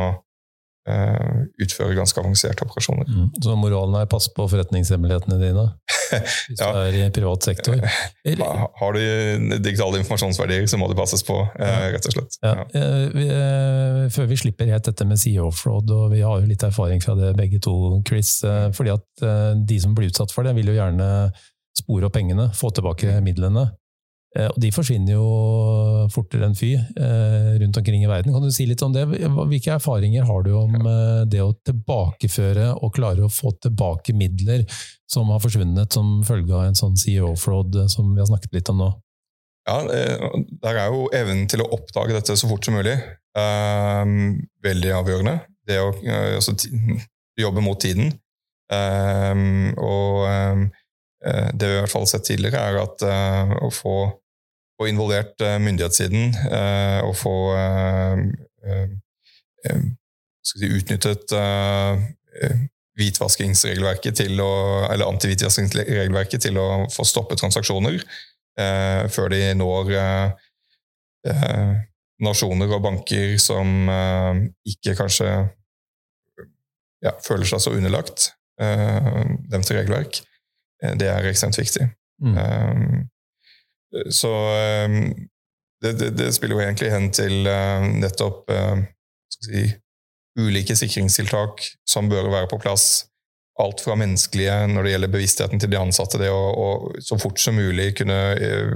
utføre 0.86 1.96
ganske 1.98 2.20
avanserte 2.22 2.62
operasjoner. 2.62 3.08
Mm. 3.10 3.30
Så 3.42 3.56
moralen 3.58 3.96
er 3.98 4.06
pass 4.06 4.28
på 4.30 4.44
forretningshemmelighetene 4.52 5.40
dine 5.42 5.64
hvis 6.46 6.60
ja. 6.60 6.68
du 6.70 6.78
er 6.78 6.98
i 7.00 7.08
privat 7.10 7.48
sektor? 7.48 7.80
Har 7.82 8.94
du 8.94 9.56
digitale 9.66 10.04
informasjonsverdier, 10.04 10.68
så 10.70 10.78
må 10.78 10.86
det 10.92 11.00
passes 11.00 11.26
på, 11.26 11.40
rett 11.58 12.06
og 12.06 12.14
slett. 12.14 12.38
Ja. 12.46 12.68
Ja. 12.78 14.12
Før 14.14 14.30
vi 14.30 14.38
slipper 14.44 14.70
helt 14.70 14.86
dette 14.86 15.10
med 15.10 15.18
CEO 15.18 15.48
offroad, 15.50 15.90
og 15.90 16.14
vi 16.14 16.22
har 16.22 16.38
jo 16.38 16.52
litt 16.52 16.68
erfaring 16.70 17.02
fra 17.02 17.18
det 17.18 17.34
begge 17.42 17.58
to, 17.66 17.74
Chris. 18.06 18.36
fordi 18.78 18.94
at 18.94 19.26
de 19.66 19.80
som 19.82 19.98
blir 19.98 20.14
utsatt 20.14 20.38
for 20.38 20.46
det, 20.46 20.54
vil 20.60 20.70
jo 20.70 20.78
gjerne 20.78 21.10
spore 21.82 22.12
opp 22.12 22.14
pengene, 22.14 22.52
få 22.54 22.70
tilbake 22.78 23.18
midlene. 23.26 23.72
Eh, 24.36 24.50
og 24.52 24.58
de 24.60 24.72
forsvinner 24.76 25.16
jo 25.16 26.08
fortere 26.14 26.48
enn 26.48 26.58
fy 26.58 26.74
eh, 26.76 27.52
rundt 27.62 27.80
omkring 27.80 28.04
i 28.04 28.10
verden. 28.10 28.34
Kan 28.36 28.44
du 28.44 28.52
si 28.54 28.68
litt 28.68 28.84
om 28.84 28.94
det? 28.96 29.06
Hvilke 29.08 29.76
erfaringer 29.78 30.28
har 30.28 30.44
du 30.46 30.52
om 30.60 30.76
eh, 30.82 31.22
det 31.32 31.42
å 31.44 31.54
tilbakeføre 31.68 32.74
og 32.76 32.94
klare 32.98 33.26
å 33.26 33.32
få 33.32 33.54
tilbake 33.64 34.16
midler 34.18 34.66
som 35.12 35.32
har 35.32 35.44
forsvunnet 35.44 35.96
som 35.96 36.20
følge 36.28 36.56
av 36.56 36.68
en 36.68 36.78
sånn 36.78 36.98
CEO-fraud 37.00 37.86
som 37.92 38.12
vi 38.12 38.24
har 38.24 38.30
snakket 38.32 38.60
litt 38.60 38.72
om 38.74 38.84
nå? 38.84 38.92
Ja, 39.66 39.80
Der 40.62 40.78
er 40.78 40.92
jo 40.94 41.08
evnen 41.16 41.48
til 41.50 41.64
å 41.64 41.72
oppdage 41.74 42.14
dette 42.14 42.36
så 42.38 42.50
fort 42.50 42.66
som 42.66 42.76
mulig 42.78 43.00
veldig 43.36 44.92
avgjørende. 44.96 45.40
Det 45.66 45.80
å 45.82 45.88
altså, 46.38 46.54
jobbe 47.44 47.64
mot 47.66 47.80
tiden. 47.82 48.14
og 49.82 50.22
det 51.26 51.66
vi 51.66 51.74
i 51.74 51.80
hvert 51.82 51.92
fall 51.92 52.06
har 52.06 52.12
sett 52.14 52.28
tidligere, 52.30 52.62
er 52.62 52.78
at 52.84 53.06
å 53.66 53.72
få 53.74 53.96
få 54.76 54.88
involvert 54.88 55.42
uh, 55.42 55.58
myndighetssiden 55.62 56.36
uh, 56.52 57.02
og 57.08 57.16
få 57.18 57.36
uh, 57.56 58.20
si, 60.46 60.68
utnyttet 60.68 61.32
hvitvaskingsregelverket 62.96 64.18
til 64.22 64.40
å, 64.44 64.52
eller 64.92 65.10
antihvitvaskingsregelverket 65.10 66.48
til 66.48 66.60
å 66.60 66.68
få 66.92 67.06
stoppet 67.08 67.40
transaksjoner 67.42 67.98
før 69.12 69.32
de 69.34 69.40
når 69.60 69.90
nasjoner 72.24 72.72
og 72.72 72.84
banker 72.86 73.36
som 73.42 73.90
ikke 74.64 74.96
kanskje 74.96 75.28
ja, 77.04 77.12
føler 77.26 77.50
seg 77.50 77.66
så 77.66 77.76
underlagt 77.76 78.30
dem 78.60 79.66
til 79.68 79.82
regelverk. 79.82 80.22
Det 80.80 81.10
er 81.12 81.28
ekstremt 81.32 81.60
viktig. 81.60 81.90
Mm. 82.24 82.40
Så 84.10 84.32
ehm, 84.52 85.28
det, 85.82 85.94
det, 85.94 86.10
det, 86.10 86.32
spiller 86.34 86.58
jo 86.58 86.64
egentlig 86.64 86.92
hen 86.92 87.10
til 87.14 87.48
eh, 87.50 87.90
nettopp 88.02 88.52
eh, 88.52 88.86
si, 89.36 89.66
ulike 90.40 90.76
sikringstiltak 90.78 91.64
som 91.88 92.10
bør 92.12 92.32
være 92.32 92.50
på 92.52 92.60
plass. 92.64 93.06
Alt 93.62 93.84
fra 93.86 93.96
menneskelige 94.00 94.56
når 94.72 94.84
det 94.84 94.96
gjelder 94.96 95.14
bevisstheten 95.14 95.62
til 95.62 95.72
de 95.72 95.80
ansatte, 95.80 96.20
det 96.20 96.32
å, 96.32 96.92
så 97.00 97.20
fort 97.22 97.40
som 97.40 97.56
mulig 97.60 97.94
kunne 98.00 98.20
eh, 98.36 98.74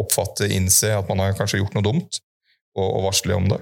oppfatte, 0.00 0.48
innse 0.54 0.94
at 0.96 1.10
man 1.10 1.20
har 1.24 1.36
kanskje 1.36 1.60
gjort 1.60 1.76
noe 1.76 1.84
dumt, 1.84 2.22
og, 2.78 2.86
og 2.86 3.06
varsle 3.10 3.36
om 3.36 3.50
det. 3.50 3.60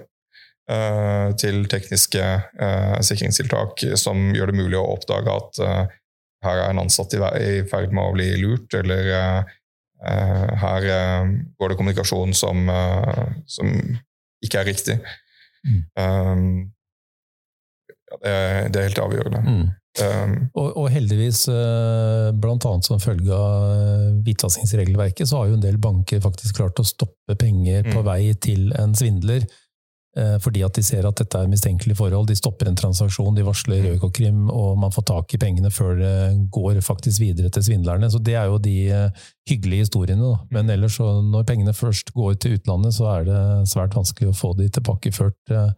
Til 1.40 1.62
tekniske 1.72 2.20
uh, 2.60 2.98
sikringstiltak 3.00 3.80
som 3.96 4.26
gjør 4.36 4.50
det 4.50 4.58
mulig 4.58 4.76
å 4.76 4.90
oppdage 4.98 5.32
at 5.32 5.60
uh, 5.64 5.94
her 6.44 6.60
er 6.60 6.74
en 6.74 6.82
ansatt 6.82 7.16
i, 7.16 7.22
i 7.40 7.54
ferd 7.70 7.94
med 7.96 8.04
å 8.04 8.12
bli 8.12 8.26
lurt, 8.42 8.76
eller 8.76 9.08
her 9.98 10.84
eh, 10.86 11.30
går 11.58 11.72
det 11.72 11.78
kommunikasjon 11.78 12.34
som, 12.36 12.68
eh, 12.70 13.24
som 13.50 13.70
ikke 14.44 14.60
er 14.60 14.68
riktig. 14.70 14.98
Mm. 15.66 15.80
Um, 15.98 16.72
det, 18.22 18.30
er, 18.30 18.68
det, 18.68 18.78
er, 18.78 18.88
helt 18.88 19.02
avgjørende. 19.02 19.40
Mm. 19.44 19.64
Um, 19.98 20.34
og, 20.54 20.68
og, 20.78 20.86
heldigvis, 20.94 21.40
bl.a. 22.38 22.74
som 22.86 23.02
følge 23.02 23.34
av 23.34 24.20
hvitvaskingsregelverket, 24.24 25.26
så 25.28 25.40
har 25.40 25.50
jo 25.50 25.58
en 25.58 25.64
del 25.64 25.80
banker 25.82 26.22
faktisk 26.22 26.60
klart 26.60 26.78
å 26.78 26.86
stoppe 26.86 27.34
penger 27.40 27.82
på 27.90 27.98
mm. 27.98 28.06
vei 28.06 28.20
til 28.38 28.70
en 28.78 28.94
svindler. 28.96 29.48
Eh, 30.18 30.36
fordi 30.42 30.64
at 30.66 30.74
de 30.74 30.82
ser 30.82 31.06
at 31.06 31.20
dette 31.20 31.38
er 31.38 31.50
mistenkelige 31.50 31.98
forhold. 31.98 32.26
De 32.26 32.36
stopper 32.38 32.70
en 32.70 32.78
transaksjon, 32.78 33.36
de 33.36 33.44
varsler 33.46 33.84
mm. 33.84 33.90
Økokrim, 33.98 34.46
og 34.50 34.78
man 34.82 34.94
får 34.94 35.04
tak 35.12 35.34
i 35.34 35.40
pengene 35.42 35.70
før 35.70 35.98
det 36.00 36.14
går 36.54 36.80
faktisk 36.82 37.22
videre 37.22 37.52
til 37.54 37.66
svindlerne. 37.68 38.10
Så 38.10 38.18
Det 38.18 38.34
er 38.34 38.48
jo 38.50 38.58
de 38.62 38.76
eh, 38.90 39.26
hyggelige 39.50 39.86
historiene. 39.86 40.24
Da. 40.24 40.40
Men 40.50 40.66
mm. 40.66 40.72
ellers, 40.74 40.98
når 40.98 41.46
pengene 41.46 41.76
først 41.76 42.12
går 42.16 42.34
til 42.34 42.58
utlandet, 42.58 42.96
så 42.98 43.12
er 43.12 43.28
det 43.28 43.42
svært 43.70 43.94
vanskelig 43.94 44.32
å 44.32 44.38
få 44.40 44.54
de 44.58 44.68
tilbakeført 44.74 45.54
eh, 45.54 45.70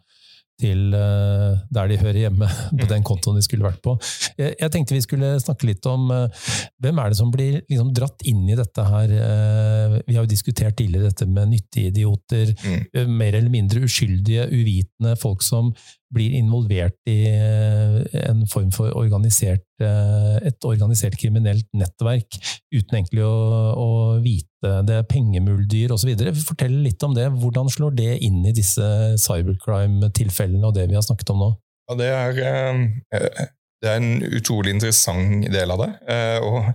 til 0.60 0.94
eh, 0.96 1.60
der 1.72 1.90
de 1.90 1.98
hører 2.00 2.20
hjemme, 2.24 2.48
på 2.80 2.88
den 2.90 3.06
kontoen 3.06 3.38
de 3.40 3.44
skulle 3.46 3.66
vært 3.66 3.80
på. 3.84 3.96
Jeg 4.38 4.70
tenkte 4.72 4.96
vi 4.96 5.04
skulle 5.04 5.32
snakke 5.42 5.68
litt 5.68 5.86
om 5.90 6.10
eh, 6.14 6.42
hvem 6.82 7.00
er 7.02 7.12
det 7.12 7.20
som 7.20 7.32
blir 7.34 7.60
liksom 7.64 7.92
dratt 7.96 8.26
inn 8.28 8.44
i 8.48 8.58
dette 8.58 8.86
her. 8.86 9.14
Eh, 9.16 9.96
vi 10.06 10.16
har 10.18 10.26
jo 10.26 10.32
diskutert 10.32 10.78
tidligere 10.80 11.10
dette 11.10 11.28
med 11.30 11.54
nyttige 11.54 11.94
idioter, 11.94 12.52
mm. 12.54 13.10
mer 13.10 13.38
eller 13.38 13.52
mindre 13.52 13.84
uskyldige, 13.86 14.48
uvitende 14.50 15.16
folk 15.20 15.44
som 15.46 15.72
blir 16.14 16.34
involvert 16.38 16.96
i 17.10 17.18
en 17.30 18.42
form 18.50 18.72
for 18.74 18.94
organisert, 18.98 19.64
et 19.80 20.66
organisert 20.66 21.14
kriminelt 21.20 21.68
nettverk, 21.76 22.38
uten 22.74 22.98
egentlig 22.98 23.22
å, 23.24 23.34
å 23.78 23.90
vite 24.24 24.50
det 24.60 24.96
er 24.98 25.08
pengemuldyr 25.08 25.94
osv. 25.94 26.10
Fortell 26.44 26.74
litt 26.84 27.02
om 27.06 27.14
det. 27.16 27.30
Hvordan 27.40 27.70
slår 27.72 27.96
det 27.96 28.10
inn 28.26 28.42
i 28.44 28.54
disse 28.56 28.84
cybercrime-tilfellene 29.22 30.68
og 30.68 30.76
det 30.76 30.88
vi 30.90 30.98
har 30.98 31.06
snakket 31.06 31.32
om 31.34 31.44
nå? 31.44 31.50
Ja, 31.90 31.96
det, 31.98 32.10
er, 32.12 32.40
eh, 33.16 33.48
det 33.82 33.90
er 33.90 33.98
en 33.98 34.22
utrolig 34.36 34.76
interessant 34.76 35.48
del 35.50 35.74
av 35.74 35.80
det. 35.82 35.90
Eh, 36.12 36.44
og, 36.44 36.68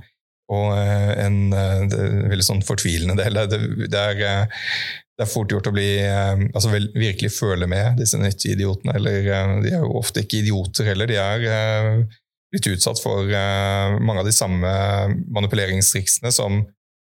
og 0.55 0.73
eh, 0.75 1.13
en 1.23 1.39
veldig 1.53 2.47
sånn 2.47 2.65
fortvilende 2.65 3.15
del. 3.21 3.39
Det, 3.51 3.61
det, 3.93 4.01
er, 4.01 4.49
det 5.15 5.23
er 5.23 5.31
fort 5.31 5.51
gjort 5.51 5.69
å 5.69 5.73
bli 5.75 5.89
altså 6.03 6.73
virkelig 6.75 7.29
føle 7.37 7.69
med 7.71 8.01
disse 8.01 8.19
nytteidiotene. 8.19 8.97
Eller 8.99 9.21
de 9.63 9.71
er 9.71 9.79
jo 9.79 9.93
ofte 9.95 10.25
ikke 10.25 10.41
idioter 10.41 10.89
heller. 10.89 11.07
De 11.07 11.15
er 11.15 12.01
blitt 12.51 12.67
utsatt 12.73 12.99
for 12.99 13.23
mange 14.03 14.19
av 14.19 14.27
de 14.27 14.33
samme 14.35 14.73
manipuleringstriksene 15.37 16.33
som 16.35 16.65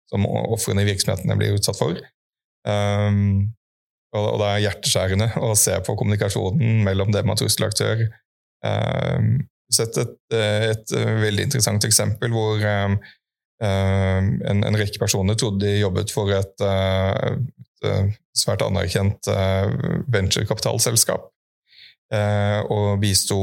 som 0.09 0.25
ofrene 0.29 0.83
i 0.83 0.89
virksomhetene 0.89 1.37
blir 1.39 1.57
utsatt 1.57 1.79
for. 1.79 1.97
Um, 2.67 3.51
og, 4.15 4.37
det 4.39 4.47
er 4.47 4.63
hjerteskjærende 4.67 5.29
å 5.43 5.51
se 5.59 5.75
på 5.83 5.97
kommunikasjonen 5.99 6.85
mellom 6.85 7.11
dem 7.13 7.31
og 7.31 7.39
trusselaktør. 7.41 8.05
Um, 8.65 9.37
sett 9.73 9.97
et, 9.99 10.17
et, 10.35 10.93
veldig 10.93 11.47
interessant 11.47 11.85
eksempel 11.87 12.31
hvor 12.33 12.61
um, 12.61 12.95
en, 13.65 14.61
en, 14.61 14.77
rekke 14.77 15.01
personer 15.01 15.37
trodde 15.39 15.65
de 15.65 15.79
jobbet 15.79 16.13
for 16.13 16.31
et 16.35 16.63
uh, 16.63 17.33
svært 18.35 18.63
anerkjent 18.65 19.29
uh, 19.31 19.71
venturekapitalselskap. 20.11 21.31
Uh, 22.13 22.61
og 22.69 22.99
bisto 23.01 23.37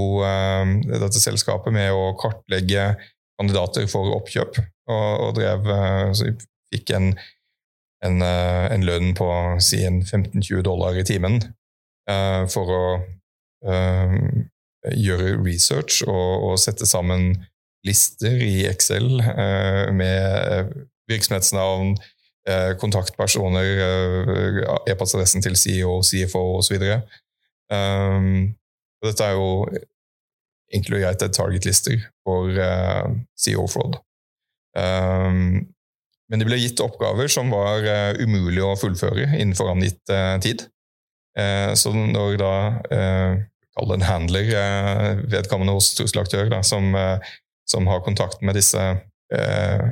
dette 0.86 1.18
selskapet 1.18 1.74
med 1.74 1.90
å 1.90 2.12
kartlegge 2.20 2.92
kandidater 3.40 3.88
for 3.90 4.12
oppkjøp. 4.18 4.60
Og, 4.92 5.08
og 5.26 5.34
drev 5.38 5.66
fikk 6.72 6.92
en, 6.96 7.12
en, 8.04 8.22
eh, 8.24 8.66
en 8.74 8.84
lønn 8.86 9.12
på 9.16 9.26
si 9.62 9.82
15-20 9.84 10.64
dollar 10.66 10.96
i 10.98 11.04
timen 11.06 11.38
for 12.50 12.72
å 12.74 12.84
gjøre 14.90 15.36
research 15.38 16.00
og, 16.08 16.30
og, 16.48 16.56
sette 16.58 16.88
sammen 16.88 17.28
lister 17.86 18.42
i 18.42 18.64
Excel 18.66 19.20
med 19.94 20.72
virksomhetsnavn, 21.12 21.94
kontaktpersoner, 22.82 23.68
e-postadressen 24.90 25.44
til 25.44 25.54
CEO, 25.54 26.00
CFO 26.02 26.40
osv. 26.58 26.80
Um, 27.70 28.54
dette 29.04 29.28
er 29.28 29.36
jo 29.38 29.68
inkludert 30.74 31.20
targetlister 31.20 31.20
greit 31.20 31.22
et 31.22 31.36
target-lister 31.36 32.02
for 32.26 32.50
CEO-fraud. 33.38 34.00
Um, 34.74 35.72
men 36.32 36.40
de 36.40 36.48
ble 36.48 36.56
gitt 36.62 36.80
oppgaver 36.80 37.28
som 37.28 37.52
var 37.52 37.84
uh, 37.84 38.16
umulig 38.24 38.62
å 38.64 38.72
fullføre 38.80 39.28
innenfor 39.36 39.68
angitt 39.74 40.00
uh, 40.08 40.38
tid. 40.40 40.64
Uh, 41.36 41.76
så 41.76 41.92
når 41.92 42.38
da 42.40 42.54
Kall 43.72 43.88
det 43.88 43.94
en 43.96 44.02
handler, 44.04 44.50
vedkommende 45.32 45.72
hos 45.72 45.94
trusselaktør, 45.96 46.50
som, 46.60 46.90
som, 47.64 47.86
har 47.88 48.02
kontakt 48.04 48.42
med 48.44 48.58
disse 48.58 48.76
uh, 48.76 49.84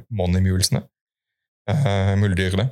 money-mulesene, 1.68 2.20
muldyrene 2.20 2.66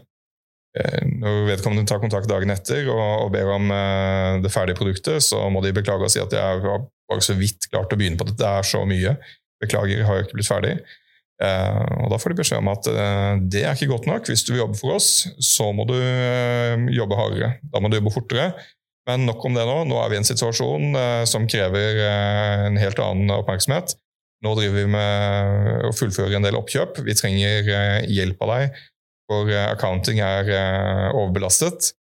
Når 1.19 1.41
vedkommende 1.49 1.89
tar 1.89 2.01
kontakt 2.03 2.31
dagen 2.31 2.51
etter 2.55 2.89
og, 2.93 3.27
og 3.27 3.33
ber 3.35 3.51
om 3.55 3.73
det 4.45 4.53
ferdige 4.55 4.79
produktet, 4.79 5.25
så 5.25 5.43
må 5.51 5.63
de 5.65 5.75
beklage 5.75 6.07
og 6.07 6.13
si 6.13 6.23
at 6.23 6.33
jeg 6.33 6.63
har 6.65 6.87
bare 7.09 7.25
så 7.25 7.35
vidt 7.39 7.69
klart 7.73 7.93
å 7.93 7.99
begynne 7.99 8.21
på 8.21 8.29
det. 8.29 8.37
Det 8.39 8.47
er 8.47 8.67
så 8.69 8.85
mye. 8.87 9.17
Beklager, 9.63 10.03
jeg 10.03 10.07
jo 10.07 10.27
ikke 10.27 10.39
blitt 10.39 10.51
ferdig. 10.51 10.75
Uh, 11.39 12.03
og 12.03 12.11
Da 12.11 12.19
får 12.19 12.33
de 12.33 12.41
beskjed 12.41 12.59
om 12.59 12.71
at 12.73 12.89
uh, 12.91 13.39
det 13.39 13.63
er 13.63 13.77
ikke 13.77 13.93
godt 13.93 14.09
nok. 14.11 14.27
Hvis 14.31 14.43
du 14.47 14.53
vil 14.53 14.65
jobbe 14.65 14.79
for 14.79 14.97
oss, 14.97 15.29
så 15.39 15.71
må 15.75 15.87
du 15.89 15.97
jobbe 16.95 17.19
hardere. 17.19 17.53
Da 17.73 17.83
må 17.83 17.91
du 17.91 17.99
jobbe 17.99 18.15
fortere. 18.15 18.51
Men 19.09 19.25
nok 19.25 19.45
om 19.47 19.55
det 19.57 19.65
nå. 19.65 19.79
Nå 19.89 20.01
er 20.03 20.11
vi 20.11 20.19
i 20.19 20.21
en 20.21 20.29
situasjon 20.29 20.99
som 21.31 21.47
krever 21.49 22.03
en 22.05 22.77
helt 22.77 22.99
annen 23.01 23.33
oppmerksomhet. 23.39 23.95
Nå 24.45 24.55
driver 24.55 24.77
vi 24.79 24.91
med 24.93 25.87
å 25.89 25.95
fullføre 25.97 26.39
en 26.39 26.47
del 26.47 26.59
oppkjøp. 26.59 27.01
Vi 27.07 27.17
trenger 27.19 27.71
uh, 27.73 28.07
hjelp 28.07 28.45
av 28.47 28.53
deg, 28.55 28.83
for 29.29 29.51
accounting 29.67 30.23
er 30.25 30.47
overbelastet. 31.13 31.93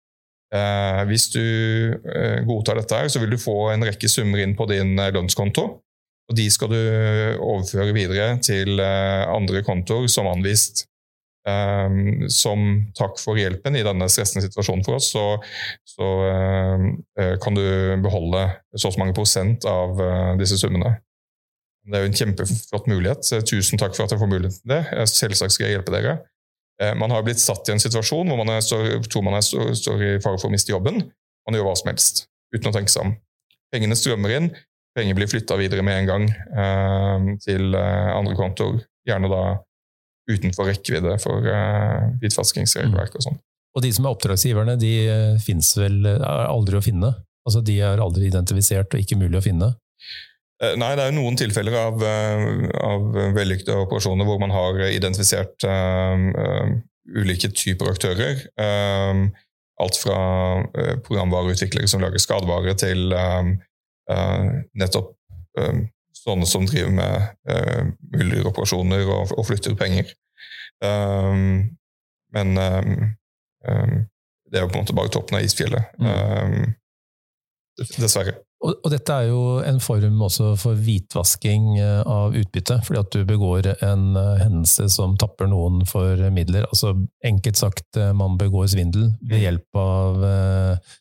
hvis 1.10 1.26
du 1.28 1.42
godtar 2.48 2.78
dette, 2.80 2.96
her, 2.96 3.10
så 3.12 3.20
vil 3.20 3.34
du 3.34 3.42
få 3.42 3.68
en 3.74 3.84
rekke 3.84 4.08
summer 4.08 4.40
inn 4.40 4.54
på 4.56 4.64
din 4.70 4.94
lønnskonto. 4.96 5.64
Og 6.28 6.36
de 6.36 6.46
skal 6.48 6.70
du 6.72 6.78
overføre 7.36 7.92
videre 7.92 8.30
til 8.40 8.80
andre 8.80 9.60
kontoer 9.66 10.08
som 10.08 10.30
anvist. 10.30 10.86
Som 12.32 12.64
takk 12.96 13.20
for 13.20 13.36
hjelpen 13.36 13.76
i 13.76 13.84
denne 13.84 14.08
stressende 14.08 14.46
situasjonen 14.46 14.86
for 14.88 14.96
oss, 14.96 15.10
så, 15.12 15.26
så 15.84 16.08
kan 17.44 17.60
du 17.60 17.68
beholde 18.08 18.46
så 18.72 18.88
og 18.88 18.96
så 18.96 19.04
mange 19.04 19.16
prosent 19.20 19.68
av 19.68 20.00
disse 20.40 20.56
summene. 20.64 20.96
Det 21.88 21.96
er 21.96 22.04
jo 22.04 22.10
en 22.10 22.18
kjempeflott 22.20 22.88
mulighet. 22.90 23.30
Tusen 23.48 23.80
takk 23.80 23.94
for 23.96 24.04
at 24.04 24.12
jeg 24.12 24.20
får 24.20 24.30
muligheten 24.30 24.60
til 24.60 24.74
det. 24.74 25.06
Selvsagt 25.10 25.54
skal 25.54 25.68
jeg 25.68 25.78
hjelpe 25.78 25.94
dere. 25.94 26.18
Uh, 26.78 26.92
man 27.00 27.10
har 27.10 27.24
blitt 27.26 27.42
satt 27.42 27.66
i 27.66 27.74
en 27.74 27.82
situasjon 27.82 28.28
hvor 28.28 28.38
man 28.38 28.52
er, 28.54 28.60
står, 28.62 29.00
tror 29.10 29.24
man 29.26 29.38
er, 29.38 29.42
står, 29.42 29.72
står, 29.80 30.04
i 30.04 30.10
fare 30.22 30.38
for 30.38 30.50
å 30.50 30.54
miste 30.54 30.74
jobben. 30.74 31.00
Man 31.48 31.56
gjør 31.56 31.70
hva 31.70 31.78
som 31.80 31.90
helst 31.90 32.26
uten 32.54 32.70
å 32.70 32.74
tenke 32.76 32.92
seg 32.92 33.08
om. 33.08 33.14
Pengene 33.72 33.96
strømmer 33.98 34.36
inn, 34.36 34.50
penger 34.96 35.16
blir 35.16 35.30
flytta 35.30 35.56
videre 35.60 35.82
med 35.84 36.02
en 36.02 36.08
gang 36.08 36.28
til 37.44 37.74
andre 37.76 38.36
kontoer. 38.38 38.78
Gjerne 39.08 39.28
da 39.32 39.42
utenfor 40.28 40.68
rekkevidde 40.68 41.16
for 41.22 41.46
eh, 41.48 42.08
hvitvaskingsregelverk 42.22 43.16
og 43.18 43.26
sånn. 43.28 43.38
Og 43.76 43.84
de 43.84 43.90
som 43.94 44.06
er 44.06 44.14
oppdragsgiverne, 44.14 44.76
de 44.80 44.92
eh, 45.08 45.40
finnes 45.42 45.70
vel 45.78 46.00
er 46.08 46.46
aldri 46.48 46.78
å 46.78 46.84
finne? 46.84 47.12
Altså 47.48 47.62
De 47.64 47.78
er 47.80 48.02
aldri 48.02 48.28
identifisert 48.28 48.92
og 48.92 49.00
ikke 49.02 49.18
mulig 49.20 49.40
å 49.40 49.44
finne? 49.44 49.72
Uh, 50.58 50.74
nei, 50.80 50.92
det 50.98 51.04
er 51.04 51.12
jo 51.12 51.18
noen 51.20 51.38
tilfeller 51.38 51.76
av, 51.78 52.02
uh, 52.02 52.64
av 52.82 53.18
vellykkede 53.36 53.76
operasjoner 53.84 54.26
hvor 54.28 54.40
man 54.42 54.54
har 54.54 54.80
identifisert 54.88 55.66
ulike 57.08 57.48
typer 57.56 57.92
aktører. 57.94 58.42
alt 59.78 59.96
fra 59.96 60.18
programvareutviklere 61.06 61.88
som 61.88 62.02
lager 62.02 62.20
skadevare, 62.20 62.74
til 62.76 63.14
nettopp 64.76 65.14
sånne 66.28 66.48
som 66.48 66.66
driver 66.68 66.92
med 66.94 67.28
uh, 67.50 67.88
mulleroperasjoner 68.14 69.06
og, 69.06 69.32
og, 69.36 69.46
flytter 69.48 69.76
penger. 69.78 70.10
Um, 70.84 71.70
men 72.34 72.58
um, 72.58 72.92
um, 73.68 73.96
det 74.48 74.60
er 74.60 74.64
jo 74.64 74.70
på 74.72 74.78
en 74.78 74.84
måte 74.84 74.96
bare 74.96 75.12
toppen 75.12 75.38
av 75.38 75.46
isfjellet. 75.46 75.94
Mm. 76.00 76.74
dessverre. 77.98 78.38
Og, 78.58 78.72
og, 78.74 78.88
dette 78.90 79.14
er 79.14 79.28
jo 79.28 79.42
en 79.62 79.78
form 79.78 80.22
også 80.26 80.52
for 80.58 80.78
hvitvasking 80.82 81.76
eh, 81.78 82.00
av 82.02 82.34
utbytte, 82.34 82.80
fordi 82.86 83.02
at 83.04 83.12
du 83.14 83.20
begår 83.28 83.68
en 83.86 84.08
uh, 84.18 84.34
hendelse 84.40 84.88
som 84.90 85.14
tapper 85.20 85.46
noen 85.50 85.84
for 85.86 86.18
midler. 86.34 86.66
Altså 86.66 86.96
Enkelt 87.24 87.60
sagt, 87.60 88.00
man 88.18 88.34
begår 88.40 88.66
svindel 88.72 89.12
ved 89.20 89.36
mm. 89.38 89.44
hjelp 89.44 89.78
av 89.82 90.24
uh, 90.24 90.96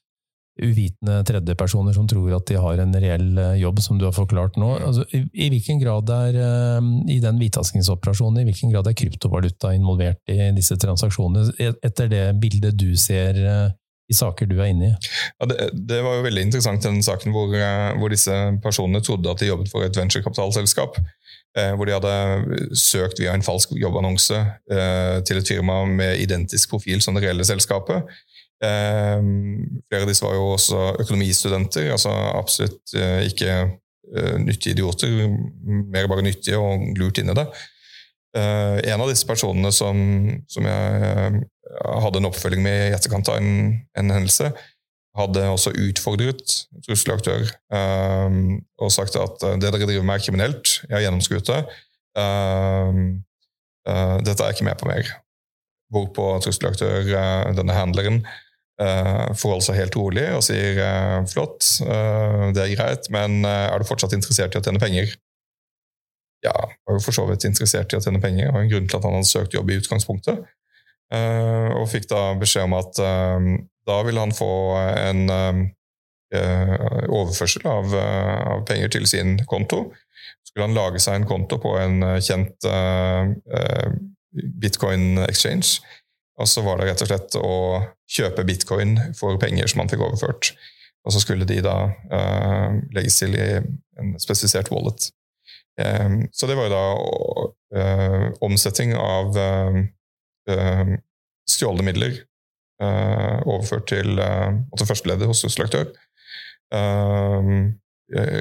uvitende 0.57 1.21
tredjepersoner 1.27 1.93
som 1.93 2.07
tror 2.09 2.31
at 2.37 2.47
de 2.49 2.57
har 2.61 2.81
en 2.81 2.95
reell 2.97 3.37
eh, 3.37 3.55
jobb, 3.61 3.81
som 3.83 3.99
du 3.99 4.07
har 4.07 4.15
forklart 4.15 4.57
nå. 4.59 4.71
Altså, 4.89 5.05
i, 5.13 5.23
i, 5.33 5.49
hvilken 5.53 5.81
grad 5.81 6.09
er 6.13 6.39
uh, 6.41 6.91
i 7.09 7.19
den 7.23 7.41
hvitvaskingsoperasjonen, 7.41 8.41
i 8.41 8.47
hvilken 8.49 8.73
grad 8.73 8.89
er 8.89 8.97
kryptovaluta 8.97 9.73
involvert 9.77 10.21
i 10.33 10.51
disse 10.57 10.77
transaksjonene, 10.81 11.53
e, 11.61 11.73
etter 11.85 12.09
det 12.11 12.23
bildet 12.41 12.77
du 12.79 12.89
ser 12.99 13.37
eh, 13.37 13.67
i 14.07 14.15
saker 14.15 14.49
du 14.49 14.57
er 14.61 14.71
inne 14.71 14.89
i? 14.89 15.11
Ja, 15.39 15.49
det, 15.51 15.69
det, 15.89 16.01
var 16.05 16.17
jo 16.17 16.25
veldig 16.27 16.45
interessant 16.47 16.85
den 16.85 17.01
saken 17.05 17.35
hvor, 17.35 17.51
hvor, 17.51 18.13
disse 18.13 18.35
personene 18.63 19.03
trodde 19.03 19.31
at 19.31 19.43
de 19.43 19.51
jobbet 19.51 19.71
for 19.73 19.85
et 19.85 19.97
venturekapitalselskap. 19.97 21.01
hvor 21.75 21.89
de 21.89 21.93
hadde 21.95 22.77
søkt 22.77 23.19
via 23.19 23.33
en 23.33 23.41
falsk 23.41 23.71
jobbannonse 23.73 24.39
til 25.25 25.39
et 25.39 25.47
firma 25.49 25.79
med 25.89 26.19
identisk 26.21 26.69
profil 26.69 27.01
som 27.01 27.17
det 27.17 27.23
reelle 27.23 27.45
selskapet. 27.47 28.05
Eh, 28.63 29.19
flere 29.89 30.05
av 30.05 30.09
disse 30.09 30.25
var 30.25 30.33
jo 30.33 30.45
også 30.55 30.83
økonomistudenter, 31.03 31.91
altså 31.93 32.13
absolutt 32.33 32.95
eh, 32.97 33.27
ikke 33.29 33.51
eh, 33.53 34.37
nyttige 34.41 34.73
idioter, 34.73 35.27
mer 35.93 36.09
bare 36.09 36.25
nyttige 36.25 36.57
og 36.57 36.87
lurt 36.97 37.21
inn 37.21 37.29
i 37.33 37.37
det. 37.37 37.45
Eh, 38.37 38.79
en 38.93 39.03
av 39.03 39.11
disse 39.11 39.27
personene 39.29 39.71
som, 39.73 40.01
som 40.49 40.65
jeg 40.67 41.11
eh, 41.11 41.37
hadde 42.03 42.21
en 42.21 42.29
oppfølging 42.29 42.63
med 42.63 42.79
i 42.87 42.95
etterkant 42.95 43.29
av 43.31 43.39
en, 43.41 43.77
en 43.97 44.15
hendelse, 44.15 44.51
hadde 45.17 45.45
også 45.49 45.73
utfordret 45.81 46.53
trusselaktør 46.85 47.47
um, 47.73 48.59
og 48.77 48.91
sagt 48.93 49.15
at 49.17 49.41
det 49.57 49.65
dere 49.65 49.87
driver 49.89 50.05
med, 50.05 50.19
er 50.19 50.25
kriminelt. 50.27 50.73
Jeg 50.85 50.93
har 50.93 51.07
gjennomskuet 51.07 51.49
det. 51.49 51.61
dette 54.27 54.45
er 54.45 54.53
ikke 54.53 54.67
med 54.67 54.77
på 54.77 54.89
mer. 54.91 55.09
Hvorpå 55.89 56.27
trusselaktør, 56.45 57.09
denne 57.57 57.73
handleren, 57.73 58.21
Uh, 58.77 59.33
forholder 59.33 59.65
seg 59.65 59.77
helt 59.79 59.95
rolig 59.97 60.23
og 60.37 60.43
sier 60.45 60.77
uh, 60.77 61.23
flott, 61.25 61.65
uh, 61.81 62.51
det 62.53 62.61
er 62.61 62.73
greit, 62.75 63.07
men 63.09 63.39
er 63.41 63.73
du 63.81 63.87
fortsatt 63.89 64.13
interessert 64.13 64.53
i 64.53 64.59
å 64.59 64.61
tjene 64.61 64.77
penger? 64.77 65.15
Ja, 66.45 66.53
var 66.53 66.99
jo 66.99 67.01
for 67.01 67.17
så 67.17 67.25
vidt 67.25 67.47
interessert 67.49 67.89
i 67.89 67.97
å 67.97 68.03
tjene 68.05 68.21
penger, 68.21 68.51
og 68.51 68.59
en 68.61 68.69
grunn 68.69 68.85
til 68.85 68.99
at 68.99 69.07
han 69.07 69.17
hadde 69.17 69.31
søkt 69.31 69.57
jobb 69.57 69.71
i 69.73 69.79
utgangspunktet. 69.81 70.45
Og 71.07 71.85
fikk 71.87 72.09
da 72.11 72.21
beskjed 72.35 72.65
om 72.67 72.73
at 72.75 72.97
da 73.87 73.97
ville 74.03 74.19
han 74.19 74.33
få 74.35 74.49
en 74.75 75.21
overførsel 77.07 77.63
av, 77.71 77.95
av, 77.95 78.65
penger 78.67 78.91
til 78.97 79.07
sin 79.07 79.37
konto. 79.47 79.85
Skulle 80.43 80.67
han 80.67 80.75
lage 80.75 80.99
seg 80.99 81.21
en 81.21 81.29
konto 81.29 81.61
på 81.63 81.71
en 81.79 82.03
kjent 82.19 82.67
bitcoin 84.59 85.23
exchange 85.29 85.79
og 86.37 86.49
så 86.49 86.63
var 86.65 86.79
det 86.79 86.91
rett 86.91 87.03
og 87.03 87.09
slett 87.09 87.37
å 87.39 87.53
kjøpe 88.17 88.45
bitcoin 88.47 88.97
for 89.17 89.39
penger 89.41 89.69
som 89.69 89.81
han 89.81 89.89
fikk 89.91 90.03
overført. 90.05 90.51
Og 91.07 91.13
så 91.15 91.21
skulle 91.23 91.47
de 91.49 91.61
da 91.65 91.77
uh, 92.11 92.77
legges 92.93 93.17
til 93.21 93.37
i 93.37 93.47
en 93.57 94.17
spesifisert 94.21 94.69
wallet. 94.73 95.09
Um, 95.77 96.25
så 96.33 96.49
det 96.49 96.57
var 96.57 96.67
jo 96.67 96.75
da 96.75 96.85
uh, 97.77 98.27
omsetting 98.45 98.93
av 98.97 99.37
uh, 99.37 99.81
stjålne 101.47 101.85
midler 101.87 102.15
overført 102.77 103.87
til 103.89 104.19
uh, 104.21 104.53
førsteleddet 104.83 105.29
hos 105.29 105.41
trusselaktør. 105.41 105.87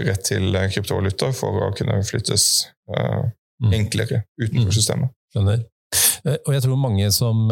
rett 0.06 0.24
til 0.26 0.58
kryptovaluta 0.74 1.30
for 1.34 1.68
å 1.68 1.70
kunne 1.74 2.02
flyttes 2.04 2.66
mm. 2.90 3.72
enklere 3.72 4.24
utenfor 4.36 4.68
mm. 4.68 4.76
systemet. 4.76 5.14
Skjønner. 5.32 5.64
Eh, 6.26 6.38
og 6.42 6.52
jeg 6.54 6.64
tror 6.66 6.80
mange 6.80 7.08
som 7.14 7.46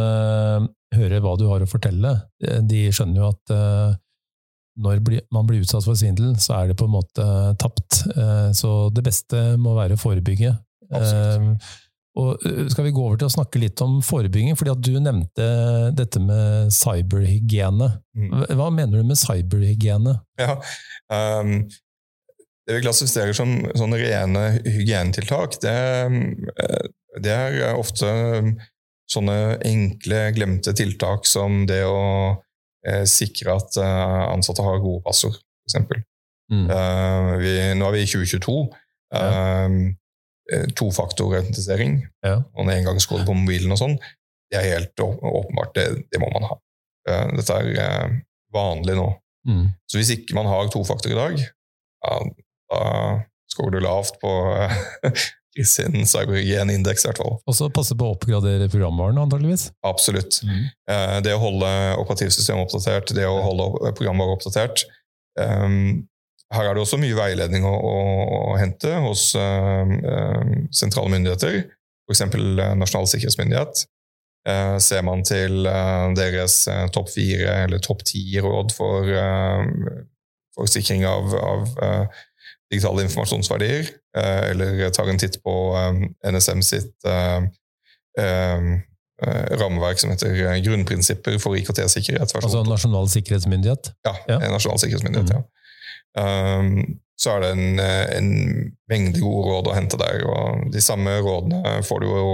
hører 0.95 1.23
hva 1.23 1.35
du 1.38 1.47
har 1.51 1.64
å 1.64 1.71
fortelle, 1.71 2.14
eh, 2.45 2.61
de 2.62 2.87
skjønner 2.95 3.23
jo 3.23 3.31
at 3.33 3.55
når 4.85 5.03
man 5.31 5.47
blir 5.47 5.62
utsatt 5.62 5.87
for 5.87 5.95
svindel, 5.99 6.35
så 6.43 6.57
er 6.59 6.71
det 6.71 6.79
på 6.81 6.88
en 6.88 6.97
måte 6.97 7.25
tapt. 7.62 8.01
Så 8.59 8.71
det 8.90 9.05
beste 9.07 9.43
må 9.62 9.77
være 9.77 9.95
å 9.95 10.01
forebygge. 10.01 10.51
Og 12.20 12.44
skal 12.70 12.87
vi 12.87 12.92
gå 12.94 13.03
over 13.03 13.18
til 13.18 13.27
å 13.27 13.35
snakke 13.35 13.59
litt 13.59 13.81
om 13.83 13.96
forebygging? 14.05 14.55
fordi 14.59 14.70
at 14.70 14.83
Du 14.87 14.92
nevnte 15.03 15.46
dette 15.98 16.20
med 16.22 16.70
cyberhygiene. 16.74 17.88
Mm. 18.14 18.44
Hva 18.55 18.68
mener 18.70 19.00
du 19.00 19.09
med 19.09 19.18
cyberhygiene? 19.18 20.14
Ja, 20.38 20.55
um, 21.11 21.57
Det 22.64 22.79
vi 22.79 22.85
klassifiserer 22.87 23.35
som 23.37 23.59
sånne 23.77 23.98
rene 24.00 24.44
hygienetiltak, 24.62 25.59
det, 25.61 25.74
det 27.20 27.35
er 27.35 27.59
eh, 27.59 27.74
ofte 27.77 28.09
um, 28.09 28.55
sånne 29.11 29.59
enkle, 29.68 30.22
glemte 30.33 30.72
tiltak 30.72 31.29
som 31.29 31.66
det 31.68 31.83
å 31.85 31.98
eh, 32.88 33.03
sikre 33.11 33.59
at 33.59 33.77
eh, 33.77 34.22
ansatte 34.31 34.64
har 34.64 34.81
gode 34.81 35.05
passord, 35.05 35.37
f.eks. 35.68 36.07
Mm. 36.53 36.64
Uh, 36.70 37.77
nå 37.77 37.87
er 37.90 37.94
vi 37.98 38.07
i 38.07 38.09
2022. 38.09 38.57
Ja. 39.12 39.29
Uh, 39.68 39.92
Tofaktorautentisering 40.76 42.02
ja. 42.26 42.37
og 42.42 42.64
en 42.64 42.72
engangskode 42.74 43.24
på 43.24 43.37
mobilen 43.37 43.72
og 43.72 43.80
sånn, 43.80 43.94
det 44.52 44.59
er 44.61 44.66
helt 44.74 45.00
åpenbart. 45.00 45.72
Det, 45.76 46.04
det 46.12 46.20
må 46.20 46.28
man 46.35 46.44
ha. 46.50 46.59
Uh, 47.09 47.30
dette 47.38 47.61
er 47.80 48.18
vanlig 48.54 48.98
nå. 48.98 49.07
Mm. 49.48 49.64
Så 49.88 50.00
hvis 50.00 50.12
ikke 50.14 50.37
man 50.37 50.48
har 50.48 50.68
tofaktor 50.72 51.12
i 51.12 51.16
dag, 51.16 51.40
ja, 52.04 52.18
da 52.72 52.83
skårer 53.52 53.76
du 53.76 53.85
lavt 53.85 54.20
på 54.22 54.30
i 55.61 55.64
sin 55.64 56.02
cyberhygiene-indeks. 56.09 57.07
Og 57.22 57.54
så 57.54 57.68
passe 57.72 57.94
på 57.98 58.09
å 58.09 58.14
oppgradere 58.16 58.66
programvaren, 58.72 59.20
antageligvis? 59.22 59.68
Absolutt. 59.87 60.40
Mm. 60.46 60.64
Eh, 60.90 61.18
det 61.26 61.35
å 61.37 61.42
holde 61.42 61.70
operativsystemet 62.02 62.66
oppdatert, 62.66 63.14
det 63.14 63.26
å 63.28 63.38
holde 63.44 63.92
programvare 63.94 64.35
oppdatert. 64.35 64.85
Um, 65.38 66.04
her 66.52 66.68
er 66.68 66.76
det 66.76 66.83
også 66.85 67.00
mye 67.00 67.16
veiledning 67.16 67.64
å, 67.66 67.72
å, 67.72 67.96
å 68.52 68.59
hente 68.61 68.92
hos 69.07 69.30
uh, 69.38 69.88
sentrale 70.74 71.11
myndigheter, 71.14 71.62
f.eks. 72.04 72.26
Nasjonal 72.76 73.09
sikkerhetsmyndighet. 73.11 73.87
Eh, 74.48 74.78
ser 74.78 75.00
man 75.00 75.22
til 75.24 75.64
eh, 75.64 76.11
deres 76.18 76.66
eh, 76.68 76.85
topp 76.92 77.09
fire 77.14 77.62
eller 77.64 77.80
topp 77.80 78.02
ti-råd 78.04 78.74
for, 78.76 79.09
for, 80.54 80.68
sikring 80.68 81.07
av, 81.09 81.33
av 81.33 81.70
digitale 82.72 83.07
informasjonsverdier, 83.07 83.88
eller 84.14 84.90
tar 84.94 85.09
en 85.11 85.18
titt 85.18 85.40
på 85.42 85.54
NSM 86.26 86.62
sitt 86.64 87.07
rammeverk 89.61 89.98
som 90.00 90.12
heter 90.12 90.61
Grunnprinsipper 90.64 91.38
for 91.42 91.59
IKT-sikkerhet. 91.59 92.35
Altså 92.38 92.62
Nasjonal 92.66 93.11
sikkerhetsmyndighet? 93.11 93.92
Ja, 94.07 94.14
ja. 94.28 94.38
Nasjonal 94.52 94.80
sikkerhetsmyndighet, 94.83 95.30
mm. 95.30 95.37
ja. 95.37 95.42
Um, 96.14 97.00
så 97.18 97.35
er 97.35 97.44
det 97.44 97.50
en, 97.55 97.81
en, 97.81 98.31
mengde 98.90 99.22
gode 99.22 99.46
råd 99.48 99.68
å 99.70 99.74
hente 99.77 99.98
der. 100.00 100.24
og 100.27 100.70
De 100.74 100.83
samme 100.83 101.14
rådene 101.22 101.79
får 101.87 102.03
du 102.03 102.09
jo 102.11 102.24